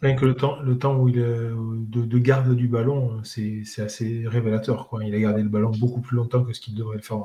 [0.00, 4.24] Rien que le temps, le temps où il est de, garde du ballon, c'est assez
[4.26, 4.88] révélateur.
[4.88, 5.04] Quoi.
[5.04, 7.18] Il a gardé le ballon beaucoup plus longtemps que ce qu'il devrait le faire.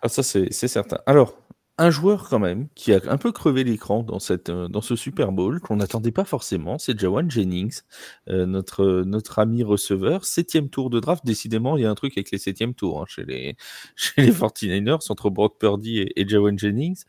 [0.00, 0.98] Ah, ça, c'est certain.
[1.06, 1.36] Alors,
[1.76, 5.32] un joueur quand même qui a un peu crevé l'écran dans, euh, dans ce Super
[5.32, 7.80] Bowl qu'on n'attendait pas forcément, c'est Jawan Jennings,
[8.28, 10.24] euh, notre, notre ami receveur.
[10.24, 13.06] Septième tour de draft, décidément, il y a un truc avec les septièmes tours hein,
[13.08, 13.56] chez, les,
[13.96, 17.02] chez les 49ers, entre Brock Purdy et, Jawan Jennings.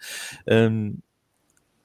[0.50, 0.90] Euh,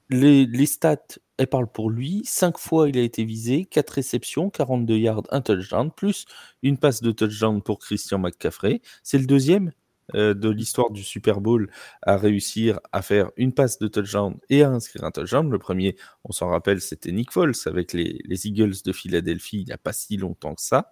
[0.09, 2.21] les, les, stats, elles parlent pour lui.
[2.25, 6.25] Cinq fois, il a été visé, quatre réceptions, 42 yards, un touchdown, plus
[6.63, 8.81] une passe de touchdown pour Christian McCaffrey.
[9.03, 9.71] C'est le deuxième
[10.13, 11.69] de l'histoire du Super Bowl
[12.01, 15.49] à réussir à faire une passe de touchdown et à inscrire un touchdown.
[15.49, 15.95] Le premier,
[16.25, 19.93] on s'en rappelle, c'était Nick Foles avec les, Eagles de Philadelphie il n'y a pas
[19.93, 20.91] si longtemps que ça.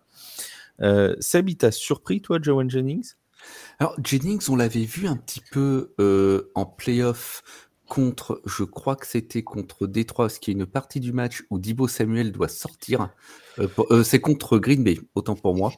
[0.82, 3.14] Euh, Seb, t'a surpris, toi, Joan Jennings?
[3.80, 7.44] Alors, Jennings, on l'avait vu un petit peu euh, en playoff
[7.90, 11.58] contre, je crois que c'était contre Détroit, ce qui est une partie du match où
[11.58, 13.10] Dibo Samuel doit sortir.
[13.58, 15.74] Euh, euh, c'est contre Green Bay, autant pour moi,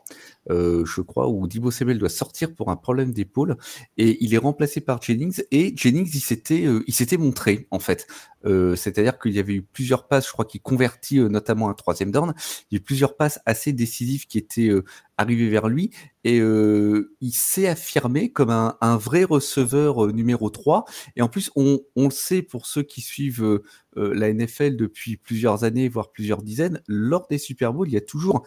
[0.49, 3.57] euh, je crois, où Dibo Samuel doit sortir pour un problème d'épaule
[3.97, 8.07] et il est remplacé par Jennings et Jennings il s'était il s'était montré en fait.
[8.43, 12.33] C'est-à-dire qu'il y avait eu plusieurs passes, je crois qu'il convertit notamment un troisième down.
[12.71, 14.71] Il y a eu plusieurs passes assez décisives qui étaient
[15.17, 15.91] arrivées vers lui
[16.23, 20.85] et il s'est affirmé comme un, un vrai receveur numéro 3.
[21.15, 23.61] Et en plus, on, on, le sait pour ceux qui suivent
[23.95, 28.01] la NFL depuis plusieurs années, voire plusieurs dizaines, lors des Super Bowls, il y a
[28.01, 28.41] toujours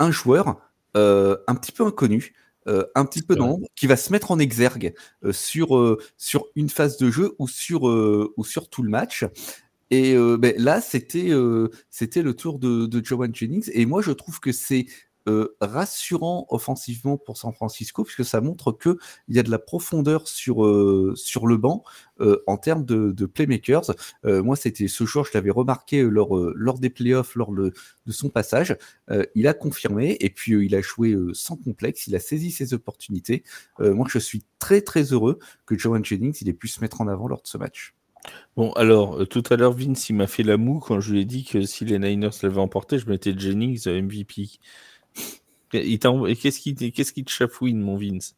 [0.00, 0.56] un joueur
[0.96, 2.34] euh, un petit peu inconnu,
[2.66, 4.94] euh, un petit peu dans qui va se mettre en exergue
[5.24, 9.24] euh, sur, sur une phase de jeu ou sur, ou sur tout le match.
[9.90, 11.30] Et ben, là, c'était
[11.90, 13.70] c'était le tour de, de Joan Jennings.
[13.72, 14.86] Et moi, je trouve que c'est
[15.28, 18.96] euh, rassurant offensivement pour San Francisco, puisque ça montre qu'il
[19.28, 21.82] y a de la profondeur sur, euh, sur le banc
[22.20, 23.90] euh, en termes de, playmakers.
[24.22, 27.72] moi, c'était ce joueur, je l'avais remarqué lors, lors des playoffs, lors de
[28.08, 28.76] son passage.
[29.34, 33.42] il a confirmé et puis il a joué sans complexe, il a saisi ses opportunités.
[33.80, 37.08] moi, je suis très très heureux que Joan Jennings il ait pu se mettre en
[37.08, 37.94] avant lors de ce match.
[38.56, 41.24] Bon, alors, tout à l'heure, Vince, il m'a fait la moue quand je lui ai
[41.24, 44.58] dit que si les Niners l'avaient emporté, je mettais Jennings MVP.
[45.76, 45.98] Et
[46.36, 48.36] qu'est-ce qui, qu'est-ce qui te chafouine, mon Vince?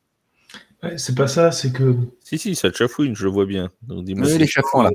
[0.97, 1.97] C'est pas ça, c'est que.
[2.23, 3.71] Si, si, ça te chafouine, je le vois bien.
[3.83, 4.91] Donc, dis-moi oui, les chafouins, là.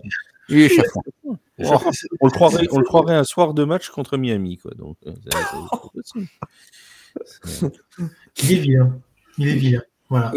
[0.50, 1.02] Il est chafouin.
[1.60, 4.72] on, le croirait, on le croirait un soir de match contre Miami, quoi.
[4.76, 5.12] Donc, euh,
[8.44, 8.98] il est vilain.
[9.38, 9.82] Il est vilain.
[10.10, 10.34] Voilà.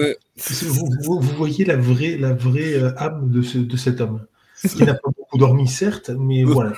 [0.62, 4.26] Vous, vous, voyez la vraie, la vraie euh, âme de, ce, de cet homme.
[4.62, 6.72] Qui n'a pas beaucoup dormi, certes, mais voilà.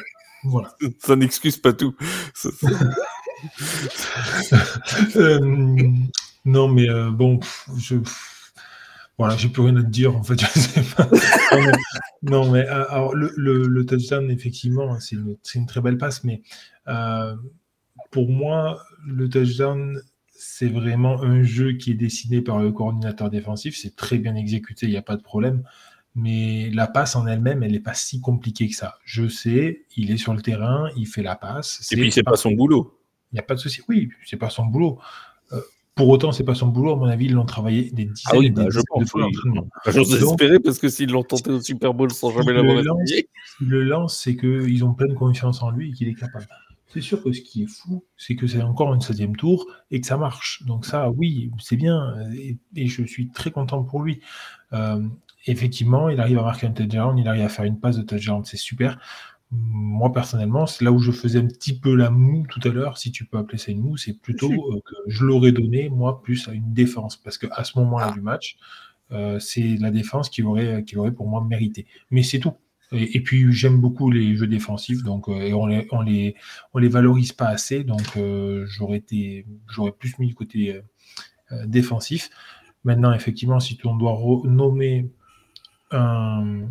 [0.44, 0.74] voilà.
[0.98, 1.94] Ça n'excuse pas tout.
[5.16, 5.38] Euh,
[6.44, 7.40] non, mais euh, bon,
[7.76, 7.96] je.
[9.16, 10.40] Voilà, j'ai plus rien à te dire en fait.
[12.22, 16.42] Non, mais, euh, alors, le, le, touchdown, effectivement, c'est une, une, très belle passe, mais
[18.10, 20.00] pour moi, le touchdown,
[20.32, 23.76] c'est vraiment un jeu qui est dessiné par le coordinateur défensif.
[23.76, 25.62] C'est très bien exécuté, il n'y a pas de problème.
[26.14, 28.98] Mais la passe en elle-même, elle n'est pas si compliquée que ça.
[29.04, 31.86] Je sais, il est sur le terrain, il fait la passe.
[31.92, 32.97] Et puis, c'est pas son boulot.
[33.32, 33.82] Il n'y a pas de souci.
[33.88, 34.98] Oui, c'est pas son boulot.
[35.52, 35.60] Euh,
[35.94, 36.92] pour autant, c'est pas son boulot.
[36.92, 39.28] À mon avis, ils l'ont travaillé des dizaines ah oui, bah, je pense, de fois
[39.88, 43.28] J'ose espérer parce que s'ils l'ont tenté au Super Bowl sans jamais l'avoir essayé.
[43.60, 46.46] Le lance, c'est qu'ils ont pleine confiance en lui et qu'il est capable.
[46.86, 50.00] C'est sûr que ce qui est fou, c'est que c'est encore une 16 tour et
[50.00, 50.62] que ça marche.
[50.64, 52.14] Donc ça, oui, c'est bien.
[52.32, 54.20] Et, je suis très content pour lui.
[54.72, 55.02] Euh,
[55.46, 58.42] effectivement, il arrive à marquer un touchdown, il arrive à faire une passe de touchdown,
[58.44, 58.98] c'est super.
[59.50, 62.98] Moi personnellement, c'est là où je faisais un petit peu la moue tout à l'heure,
[62.98, 66.22] si tu peux appeler ça une moue, c'est plutôt euh, que je l'aurais donné, moi,
[66.22, 67.16] plus à une défense.
[67.16, 68.14] Parce qu'à ce moment-là ah.
[68.14, 68.58] du match,
[69.12, 71.86] euh, c'est la défense qui aurait, qui aurait pour moi mérité.
[72.10, 72.52] Mais c'est tout.
[72.92, 76.34] Et, puis j'aime beaucoup les jeux défensifs, donc et on les, on les,
[76.72, 78.18] on les valorise pas assez, donc
[78.64, 80.80] j'aurais été, j'aurais plus mis le côté
[81.66, 82.30] défensif.
[82.84, 85.10] Maintenant, effectivement, si on doit nommer
[85.90, 86.62] un,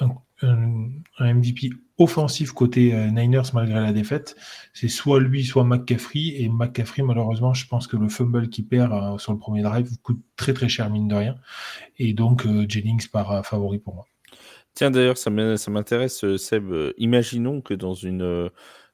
[0.00, 4.36] un, MVP offensif côté euh, Niners malgré la défaite,
[4.72, 6.34] c'est soit lui, soit McCaffrey.
[6.38, 9.90] Et McCaffrey, malheureusement, je pense que le fumble qu'il perd euh, sur le premier drive
[10.02, 11.36] coûte très très cher, mine de rien.
[11.98, 14.06] Et donc, euh, Jennings part favori pour moi.
[14.74, 16.72] Tiens, d'ailleurs, ça m'intéresse, Seb.
[16.96, 18.50] Imaginons que dans une.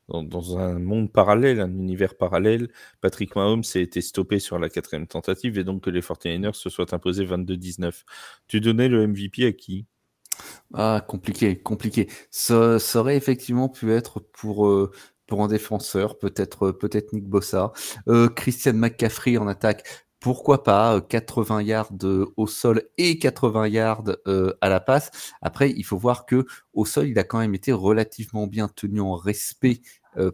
[0.08, 2.68] Dans, un monde parallèle, un univers parallèle,
[3.00, 6.68] Patrick Mahomes ait été stoppé sur la quatrième tentative et donc que les 49ers se
[6.68, 8.02] soient imposés 22-19.
[8.46, 9.86] Tu donnais le MVP à qui?
[10.74, 12.08] Ah, compliqué, compliqué.
[12.30, 14.90] Ça, aurait effectivement pu être pour, euh,
[15.26, 17.72] pour un défenseur, peut-être peut-être Nick Bossa.
[18.08, 19.84] Euh, Christian McCaffrey en attaque,
[20.20, 21.92] pourquoi pas 80 euh, yards
[22.36, 24.16] au sol et 80 yards
[24.60, 25.10] à la passe.
[25.42, 29.00] Après, il faut voir que au sol, il a quand même été relativement bien tenu
[29.00, 29.80] en respect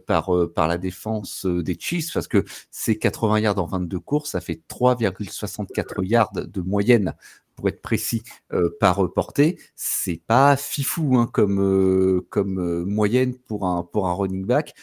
[0.05, 4.41] par, par la défense des Chiefs parce que ces 80 yards en 22 courses, ça
[4.41, 7.13] fait 3,64 yards de moyenne
[7.61, 8.23] pour être précis,
[8.53, 14.07] euh, par portée, c'est pas fifou hein, comme, euh, comme euh, moyenne pour un, pour
[14.07, 14.73] un running back,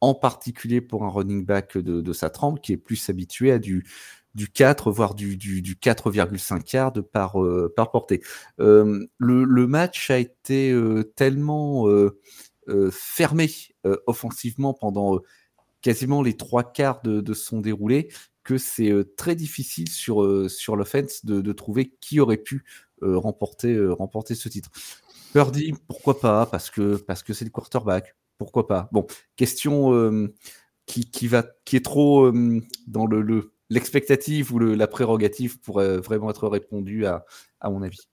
[0.00, 3.84] en particulier pour un running back de, sa trempe qui est plus habitué à du,
[4.36, 7.36] du 4, voire du, du, du 4,5 yards par,
[7.74, 8.20] par portée.
[8.58, 10.72] Le, match a été
[11.16, 11.88] tellement
[12.90, 13.50] fermé
[14.06, 15.20] offensivement pendant
[15.80, 18.08] quasiment les trois quarts de, son déroulé
[18.44, 22.64] que c'est très difficile sur, sur l'offense de, de, trouver qui aurait pu
[23.02, 24.70] remporter, remporter ce titre.
[25.32, 28.16] Purdy, pourquoi pas Parce que parce que c'est le quarterback.
[28.38, 29.06] Pourquoi pas Bon,
[29.36, 30.30] question
[30.86, 32.32] qui, qui, va, qui est trop
[32.86, 37.24] dans le, l'expectative ou la prérogative pour vraiment être répondu à,
[37.60, 38.08] à mon avis.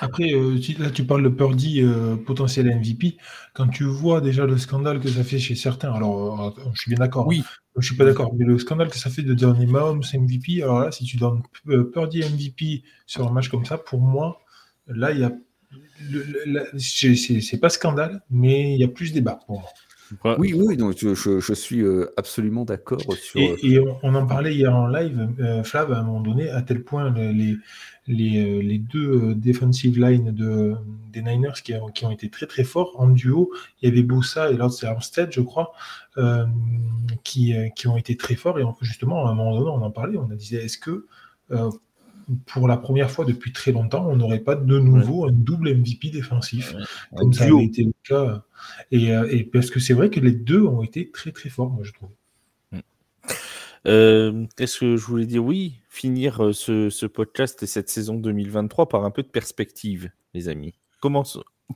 [0.00, 3.16] Après, euh, là, tu parles de Purdy euh, potentiel MVP.
[3.54, 6.90] Quand tu vois déjà le scandale que ça fait chez certains, alors euh, je suis
[6.90, 7.26] bien d'accord.
[7.26, 7.42] Oui.
[7.76, 10.80] Je suis pas d'accord, mais le scandale que ça fait de dernier Mahomes MVP, alors
[10.80, 11.42] là, si tu donnes
[11.92, 14.40] Purdy MVP sur un match comme ça, pour moi,
[14.86, 15.32] là, il y a.
[16.78, 19.68] C'est pas scandale, mais il y a plus débat pour moi.
[20.38, 21.84] Oui, oui, donc je, suis
[22.16, 23.40] absolument d'accord sur.
[23.40, 25.28] Et, on, en parlait hier en live,
[25.64, 27.56] Flav, à un moment donné, à tel point les,
[28.06, 30.74] les, les deux defensive line de,
[31.12, 33.52] des Niners qui, qui, ont été très très forts en duo.
[33.80, 35.72] Il y avait Bossa et Lord Armstead, je crois,
[37.24, 38.58] qui, qui ont été très forts.
[38.58, 41.06] Et justement, à un moment donné, on en parlait, on a dit est-ce que
[42.46, 46.10] pour la première fois depuis très longtemps, on n'aurait pas de nouveau un double MVP
[46.10, 46.74] défensif,
[47.16, 48.38] comme ça a été le euh,
[48.90, 51.92] et parce que c'est vrai que les deux ont été très très forts, moi je
[51.92, 52.10] trouve.
[52.72, 52.78] Mm.
[53.86, 58.14] Euh, Est-ce que je voulais dire oui, finir euh, ce, ce, podcast et cette saison
[58.14, 60.74] 2023 par un peu de perspective, les amis.
[61.00, 61.24] Comment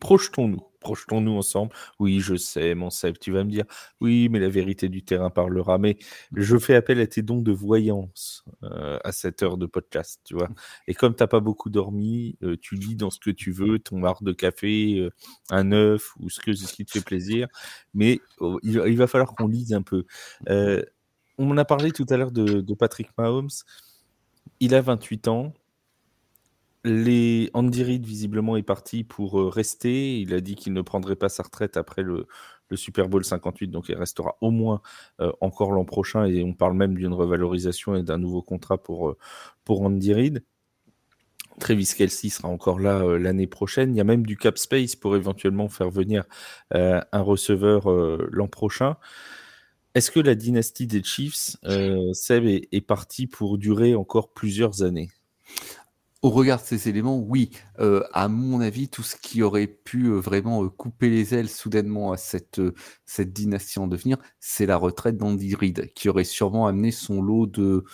[0.00, 0.62] projetons-nous?
[0.82, 1.72] Projetons-nous ensemble.
[1.98, 3.64] Oui, je sais, mon Seb, tu vas me dire,
[4.00, 5.78] oui, mais la vérité du terrain parlera.
[5.78, 5.96] Mais
[6.34, 10.34] je fais appel à tes dons de voyance euh, à cette heure de podcast, tu
[10.34, 10.48] vois.
[10.86, 13.78] Et comme tu n'as pas beaucoup dormi, euh, tu lis dans ce que tu veux,
[13.78, 15.10] ton marre de café, euh,
[15.50, 17.48] un œuf ou ce, que, ce qui te fait plaisir.
[17.94, 20.04] Mais oh, il, va falloir qu'on lise un peu.
[21.38, 23.48] on a parlé tout à l'heure de Patrick Mahomes.
[24.60, 25.54] Il a 28 ans
[26.84, 30.20] les Andy Reid, visiblement, est parti pour euh, rester.
[30.20, 32.26] Il a dit qu'il ne prendrait pas sa retraite après le,
[32.74, 34.80] Super Bowl 58, donc il restera au moins
[35.20, 36.24] euh, encore l'an prochain.
[36.24, 39.16] Et on parle même d'une revalorisation et d'un nouveau contrat pour, euh,
[39.68, 40.44] Andy Reid.
[41.60, 43.94] Travis Kelsey sera encore là l'année prochaine.
[43.94, 46.24] Il y a même du cap space pour éventuellement faire venir
[46.70, 48.96] un receveur l'an prochain.
[49.94, 51.56] Est-ce que la dynastie des Chiefs,
[52.14, 55.10] Seb, est, est partie pour durer encore plusieurs années?
[56.22, 57.50] Au regard de ces éléments, oui,
[57.80, 61.48] euh, à mon avis, tout ce qui aurait pu euh, vraiment euh, couper les ailes
[61.48, 62.60] soudainement à cette,
[63.04, 67.46] cette dynastie en devenir, c'est la retraite d'Andy Reid, qui aurait sûrement amené son lot
[67.46, 67.84] de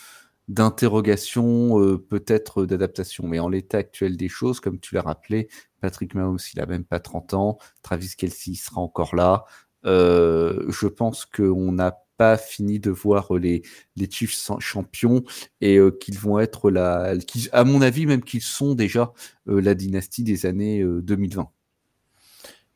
[0.49, 3.27] d'interrogations, peut-être d'adaptation.
[3.27, 5.49] Mais en l'état actuel des choses, comme tu l'as rappelé,
[5.83, 9.45] Patrick Mahomes, il a même pas 30 ans, Travis Kelsey sera encore là.
[9.85, 13.63] je pense qu'on n'a pas fini de voir euh, les,
[13.97, 15.23] les Chiefs champions
[15.63, 17.15] et euh, qu'ils vont être la,
[17.53, 19.13] à mon avis même qu'ils sont déjà
[19.49, 21.49] euh, la dynastie des années 2020.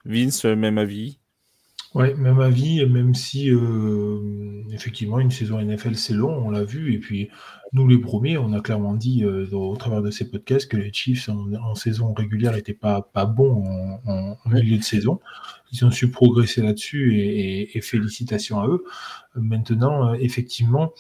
[0.05, 1.19] Vince, même avis?
[1.95, 6.95] Ouais, même avis, même si euh, effectivement une saison NFL c'est long, on l'a vu,
[6.95, 7.29] et puis
[7.75, 10.91] nous les premiers, on a clairement dit euh, au travers de ces podcasts que les
[10.91, 13.63] Chiefs en, saison régulière n'étaient pas, pas bons
[14.07, 15.21] en, milieu de saison.
[15.71, 18.85] Ils ont su progresser là-dessus et, félicitations à eux.
[19.35, 20.93] Maintenant, euh, effectivement,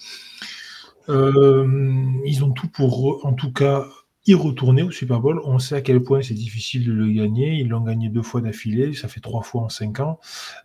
[1.09, 3.86] ils ont tout pour, en tout cas,
[4.27, 5.41] y retourner au Super Bowl.
[5.45, 7.55] On sait à quel point c'est difficile de le gagner.
[7.55, 10.20] Ils l'ont gagné deux fois d'affilée, ça fait trois fois en cinq ans.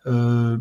[0.06, 0.56] Euh,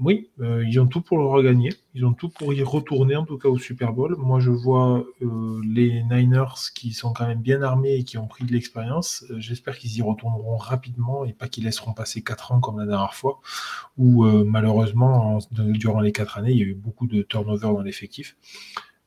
[0.00, 1.72] oui, euh, ils ont tout pour le regagner.
[1.94, 4.16] Ils ont tout pour y retourner, en tout cas au Super Bowl.
[4.18, 8.26] Moi, je vois euh, les Niners qui sont quand même bien armés et qui ont
[8.26, 9.24] pris de l'expérience.
[9.38, 13.14] J'espère qu'ils y retourneront rapidement et pas qu'ils laisseront passer quatre ans comme la dernière
[13.14, 13.40] fois,
[13.96, 18.36] où malheureusement, durant les quatre années, il y a eu beaucoup de turnover dans l'effectif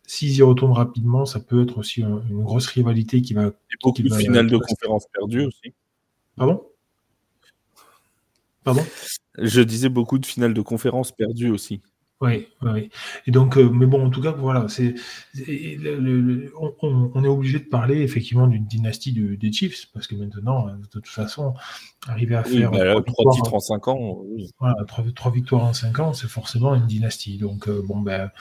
[0.09, 3.45] s'ils y retournent rapidement, ça peut être aussi une grosse rivalité qui va.
[3.45, 3.51] Et
[3.83, 5.73] beaucoup de finales de conférence perdues aussi.
[6.35, 6.63] Pardon?
[8.63, 8.83] Pardon?
[9.37, 11.81] Je disais beaucoup de finales de conférence perdues aussi.
[12.21, 12.89] Oui, oui.
[13.27, 14.95] Et donc, euh, mais bon, en tout cas, voilà, c'est,
[16.81, 20.87] on, est obligé de parler effectivement d'une dynastie des Chiefs, parce que maintenant, euh, de
[20.87, 21.53] toute façon,
[22.07, 24.23] arriver à faire bah trois, titres en cinq ans,
[24.59, 24.75] voilà,
[25.15, 27.37] trois, victoires en cinq ans, c'est forcément une dynastie.
[27.37, 28.31] Donc, euh, bon, ben,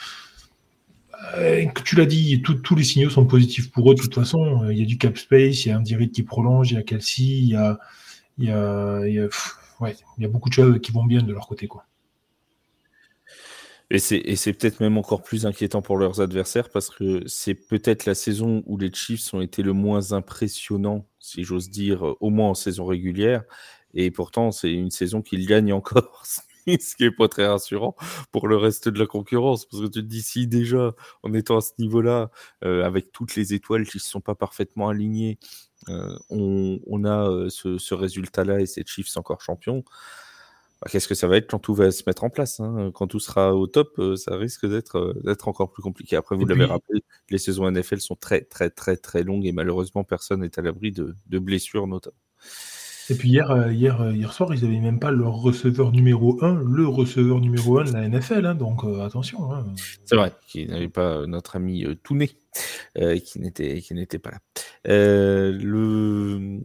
[1.35, 4.63] euh, tu l'as dit, tous les signaux sont positifs pour eux de toute façon.
[4.63, 6.75] Euh, il y a du cap space, il y a un direct qui prolonge, il
[6.75, 7.77] y a Kelsey, il y a,
[10.27, 11.69] beaucoup de choses qui vont bien de leur côté.
[13.91, 18.13] Et c'est peut-être même encore plus inquiétant pour leurs adversaires parce que c'est peut-être la
[18.13, 22.53] saison où les Chiefs ont été le moins impressionnants, si j'ose dire, au moins en
[22.53, 23.43] saison régulière.
[23.95, 26.23] Et pourtant, c'est une saison qu'ils gagnent encore.
[26.79, 27.95] ce qui n'est pas très rassurant
[28.31, 29.65] pour le reste de la concurrence.
[29.65, 30.93] Parce que tu te dis, si déjà,
[31.23, 32.31] en étant à ce niveau-là,
[32.63, 35.39] euh, avec toutes les étoiles qui ne sont pas parfaitement alignées,
[35.89, 39.83] euh, on, a euh, ce, résultat-là et ces Chiefs encore champions,
[40.81, 42.91] bah, qu'est-ce que ça va être quand tout va se mettre en place hein?
[42.93, 46.15] Quand tout sera au top, ça risque d'être d'être encore plus compliqué.
[46.15, 50.03] Après, vous l'avez rappelé, les saisons NFL sont très, très, très, très longues et malheureusement,
[50.03, 52.15] personne n'est à l'abri de, de blessures notamment.
[53.09, 56.37] Et puis hier, euh, hier, euh, hier soir, ils n'avaient même pas leur receveur numéro
[56.43, 59.51] 1, le receveur numéro 1 de la NFL, hein, donc euh, attention.
[59.51, 59.65] Hein.
[60.05, 62.29] C'est vrai, qu'ils n'avaient pas notre ami Touné,
[62.97, 64.39] qui n'était qui n'était pas là.
[64.85, 66.59] le...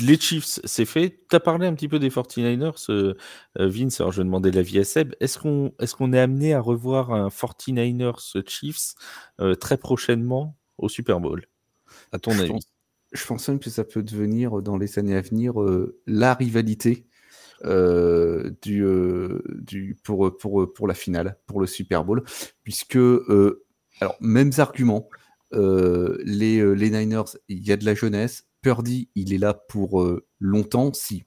[0.00, 1.24] Les Chiefs, c'est fait.
[1.28, 3.16] Tu as parlé un petit peu des 49ers,
[3.56, 5.14] Vince, alors je vais demander l'avis à Seb.
[5.18, 8.94] Est-ce qu'on est, qu'on est amené à revoir un 49ers Chiefs
[9.60, 11.44] très prochainement au Super Bowl,
[12.12, 12.60] à ton avis?
[13.12, 17.06] Je pense même que ça peut devenir dans les années à venir euh, la rivalité
[17.64, 19.42] euh, euh,
[20.04, 22.22] pour, la finale, pour le Super Bowl,
[22.62, 22.98] puisque,
[24.00, 25.08] alors, mêmes arguments,
[25.52, 30.06] les, Niners, il y a de la jeunesse, Purdy, il est là pour
[30.38, 31.24] longtemps, si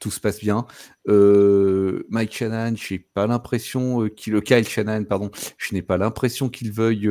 [0.00, 0.66] tout se passe bien.
[1.06, 6.72] Mike Shannon, je n'ai pas l'impression qu'il, Kyle Shannon, pardon, je n'ai pas l'impression qu'il
[6.72, 7.08] veuille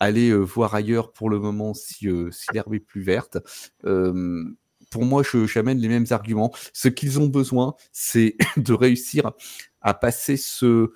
[0.00, 2.08] aller euh, voir ailleurs pour le moment si,
[2.52, 3.38] l'herbe est plus verte.
[3.82, 6.52] pour moi, j'amène les mêmes arguments.
[6.72, 9.32] Ce qu'ils ont besoin, c'est de réussir
[9.80, 10.92] à passer ce,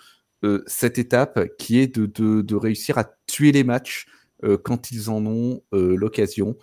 [0.66, 4.06] cette étape qui est de, de, de, réussir à tuer les matchs
[4.62, 6.56] quand ils en ont l'occasion.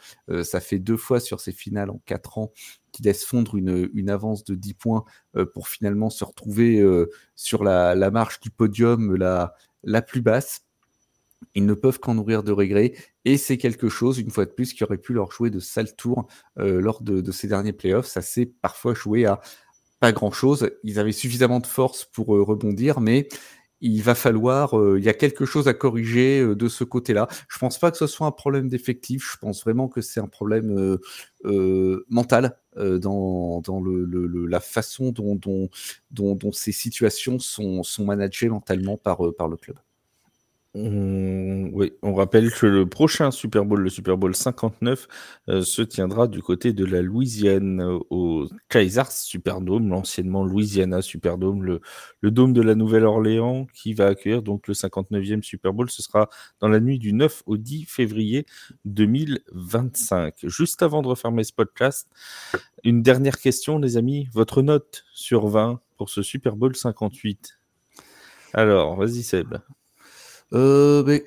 [0.43, 2.53] ça fait deux fois sur ces finales en quatre ans
[2.93, 5.03] qui laissent fondre une, une, avance de 10 points
[5.53, 6.81] pour finalement se retrouver
[7.35, 9.55] sur la, la, marche du podium la,
[9.85, 10.64] la plus basse.
[11.53, 12.93] Ils ne peuvent qu'en nourrir de regrets.
[13.23, 15.95] Et c'est quelque chose, une fois de plus, qui aurait pu leur jouer de sales
[15.95, 16.27] tours
[16.59, 18.07] euh, lors de, ces derniers playoffs.
[18.07, 19.41] Ça s'est parfois joué à
[19.99, 20.69] pas grand-chose.
[20.83, 23.29] Ils avaient suffisamment de force pour euh, rebondir, mais
[23.81, 27.27] il va falloir, euh, il y a quelque chose à corriger de ce côté-là.
[27.49, 29.29] Je pense pas que ce soit un problème d'effectif.
[29.33, 30.97] Je pense vraiment que c'est un problème
[32.09, 39.77] mental dans, le, la façon dont, ces situations sont, managées mentalement par le club.
[40.77, 45.07] On, rappelle que le prochain Super Bowl, le Super Bowl 59,
[45.47, 51.63] euh, se tiendra du côté de la Louisiane euh, au Kaisers Superdome, l'anciennement Louisiana Superdome,
[51.63, 51.79] le,
[52.19, 55.89] le dôme de la Nouvelle-Orléans qui va accueillir donc le 59e Super Bowl.
[55.89, 58.45] Ce sera dans la nuit du 9 au 10 février
[58.83, 60.35] 2025.
[60.43, 62.09] Juste avant de refermer ce podcast,
[62.83, 64.27] une dernière question, les amis.
[64.33, 67.59] Votre note sur 20 pour ce Super Bowl 58
[68.53, 69.55] Alors, vas-y Seb.
[70.53, 71.25] Euh, mais...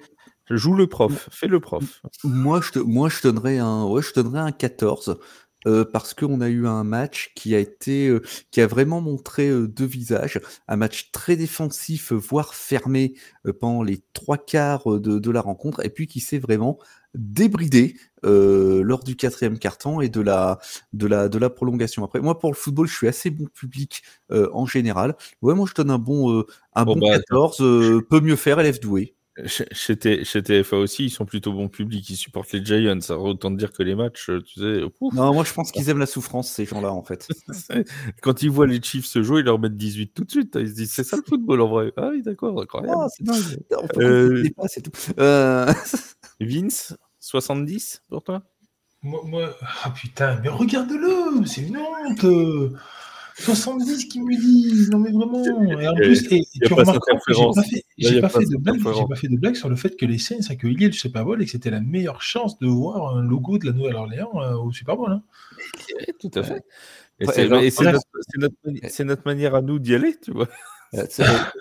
[0.51, 2.01] Joue le prof, fais le prof.
[2.25, 5.19] Moi, je, te, moi, je donnerais un, ouais, je donnerais un 14
[5.67, 9.49] euh, parce qu'on a eu un match qui a été, euh, qui a vraiment montré
[9.49, 13.15] euh, deux visages, un match très défensif, voire fermé
[13.61, 16.79] pendant les trois quarts de, de, la rencontre, et puis qui s'est vraiment
[17.15, 20.59] débridé lors du quatrième carton et de la,
[20.93, 22.05] de la, de la prolongation.
[22.05, 25.17] Après, moi pour le football, je suis assez bon public en général.
[25.43, 26.45] Ouais, moi je donne un bon,
[26.75, 29.18] un bon, 14, bah, peut mieux faire, élève doué.
[29.47, 33.01] Chez, TFA aussi, ils sont plutôt bons publics, ils supportent les Giants.
[33.01, 34.80] Ça autant dire que les matchs, euh, tu sais.
[35.12, 37.28] Non, moi je pense qu'ils aiment la souffrance, ces gens-là, en fait.
[38.22, 40.57] Quand ils voient les Chiefs se jouer, ils leur mettent 18 tout de suite.
[40.61, 41.93] Ils se disent, c'est ça le football en vrai.
[41.97, 42.95] Ah oui, d'accord, incroyable.
[42.99, 44.45] Ah, c'est euh...
[44.66, 44.93] c'est tout.
[45.18, 45.72] Euh...
[46.41, 48.43] Vince, 70 pour toi?
[49.03, 52.74] Moi, moi, ah putain, mais regarde-le, c'est une honte.
[53.39, 55.45] 70 qui me dit non mais vraiment.
[55.45, 58.78] Et en plus et, tu remarques que j'ai pas fait, j'ai pas, fait de blague
[58.78, 61.41] j'ai pas fait de blague sur le fait que les Saints accueillaient le Super Bowl
[61.41, 64.72] et que c'était la meilleure chance de voir un logo de la Nouvelle-Orléans euh, au
[64.72, 65.22] Super Bowl hein.
[66.20, 66.64] tout à fait.
[67.20, 67.49] Et c'est
[67.84, 68.03] notre,
[68.36, 70.49] notre, notre, manière à nous d'y aller tu vois.
[70.95, 71.07] Euh,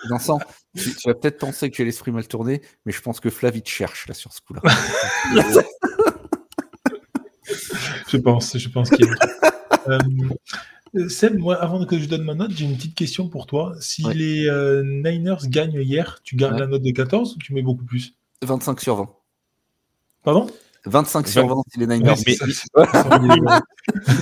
[0.10, 0.40] Vincent,
[0.76, 3.62] tu, tu vas peut-être penser que j'ai l'esprit mal tourné, mais je pense que Flavie
[3.62, 4.62] te cherche là sur ce coup-là.
[8.08, 9.98] je pense, je pense qu'il y a.
[10.96, 13.46] Euh, euh, Seb, moi, avant que je donne ma note, j'ai une petite question pour
[13.46, 13.76] toi.
[13.80, 17.62] Si les euh, Niners gagnent hier, tu gardes la note de 14 ou tu mets
[17.62, 19.10] beaucoup plus 25 sur 20.
[20.24, 20.48] Pardon
[20.86, 22.16] 25 sur 20 si les Niners.
[22.26, 22.38] Mais...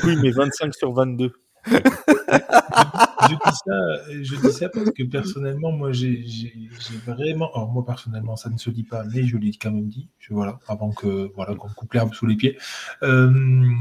[0.06, 1.34] oui, mais 25 sur 22.
[1.68, 1.78] je,
[3.34, 6.24] dis ça, je dis ça parce que personnellement, moi, j'ai
[7.06, 7.52] vraiment.
[7.54, 10.10] Alors, moi, personnellement, ça ne se dit pas, mais je l'ai quand même dit.
[10.20, 12.58] Je, voilà, avant que voilà, qu'on coupe l'herbe sous les pieds.
[13.04, 13.32] Euh...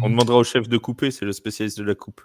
[0.02, 2.22] On demandera au chef de couper, c'est le spécialiste de la coupe.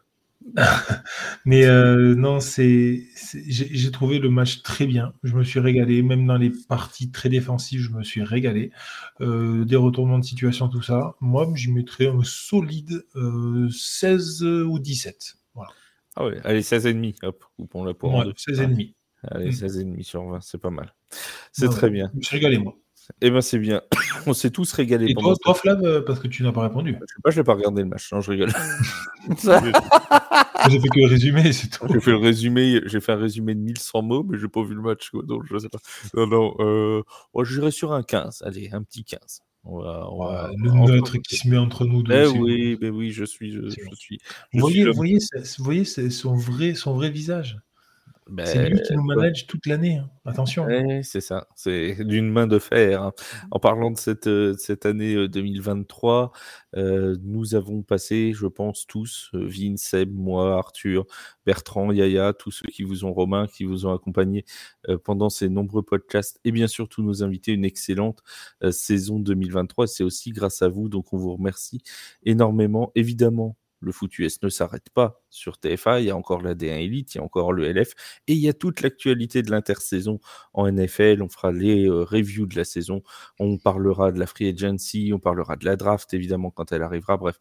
[1.45, 3.03] Mais euh, non, c'est,
[3.47, 5.13] j'ai trouvé le match très bien.
[5.23, 8.71] Je me suis régalé, même dans les parties très défensives, je me suis régalé.
[9.21, 11.15] Euh, des retournements de situation, tout ça.
[11.21, 13.05] Moi, j'y mettrais un solide
[13.71, 15.35] 16 euh, ou 17.
[15.53, 15.71] Voilà.
[16.15, 17.15] Ah ouais, allez, 16,5.
[17.23, 18.93] Hop, coupons la pour ouais, 16,5.
[19.23, 20.93] Allez, 16,5 sur 20, c'est pas mal.
[21.51, 22.09] C'est très bien.
[22.13, 22.75] Je me suis régalé, moi.
[23.21, 23.81] Eh ben c'est bien.
[24.27, 25.07] On s'est tous régalés.
[25.09, 26.93] Et toi, toi Flav, euh, parce que tu n'as pas répondu.
[26.93, 28.11] Je sais pas, je n'ai pas regardé le match.
[28.11, 28.49] Non, je rigole.
[29.29, 31.87] j'ai fait que le résumé, c'est tout.
[31.91, 32.81] J'ai fait le résumé.
[32.85, 35.09] J'ai fait un résumé de 1100 mots, mais j'ai pas vu le match.
[35.09, 35.79] Quoi, donc je sais pas.
[36.13, 36.55] Non, non.
[36.59, 37.01] Euh...
[37.33, 38.43] Moi, j'irai sur un 15.
[38.45, 39.41] Allez, un petit 15.
[39.65, 42.13] On va, on va, le neutre qui se met entre nous deux.
[42.13, 43.51] Eh oui, mais oui, je suis.
[43.51, 44.19] Je, je suis
[44.53, 45.17] vous voyez, vous voyez,
[45.57, 47.57] vous voyez son vrai, son vrai visage
[48.45, 49.97] c'est lui qui nous manage toute l'année.
[49.97, 50.09] Hein.
[50.25, 50.67] Attention.
[51.03, 51.47] c'est ça.
[51.55, 53.01] C'est d'une main de fer.
[53.01, 53.13] Hein.
[53.51, 56.31] En parlant de cette, euh, cette année 2023,
[56.75, 61.05] euh, euh, nous avons passé, je pense, tous, Vin, Seb, moi, Arthur,
[61.45, 64.45] Bertrand, Yaya, tous ceux qui vous ont, Romain, qui vous ont accompagné
[65.03, 68.21] pendant ces nombreux podcasts et bien sûr tous nos invités, une excellente
[68.71, 69.87] saison 2023.
[69.87, 71.81] C'est aussi grâce à vous, donc on vous remercie
[72.23, 72.91] énormément.
[72.95, 75.99] Évidemment, le foot US ne s'arrête pas sur TFA.
[76.01, 77.93] Il y a encore la D1 Elite, il y a encore le LF
[78.27, 80.19] et il y a toute l'actualité de l'intersaison
[80.53, 81.21] en NFL.
[81.21, 83.01] On fera les euh, reviews de la saison.
[83.39, 87.17] On parlera de la free agency, on parlera de la draft évidemment quand elle arrivera.
[87.17, 87.37] Bref,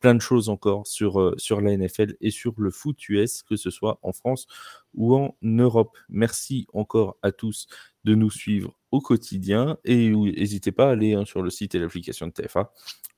[0.00, 3.70] plein de choses encore sur, euh, la NFL et sur le foot US, que ce
[3.70, 4.46] soit en France
[4.94, 5.96] ou en Europe.
[6.08, 7.66] Merci encore à tous
[8.04, 11.78] de nous suivre au quotidien et n'hésitez pas à aller hein, sur le site et
[11.78, 12.72] l'application de TFA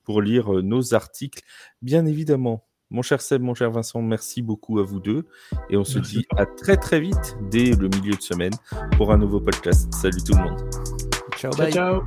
[0.05, 1.43] pour lire euh, nos articles,
[1.83, 2.65] bien évidemment.
[2.91, 5.27] Mon cher Seb, mon cher Vincent, merci beaucoup à vous deux.
[5.71, 8.53] Et on se dit à très très vite dès le milieu de semaine
[8.97, 9.93] pour un nouveau podcast.
[9.93, 10.61] Salut tout le monde.
[11.37, 11.53] ciao.
[11.71, 12.03] ciao.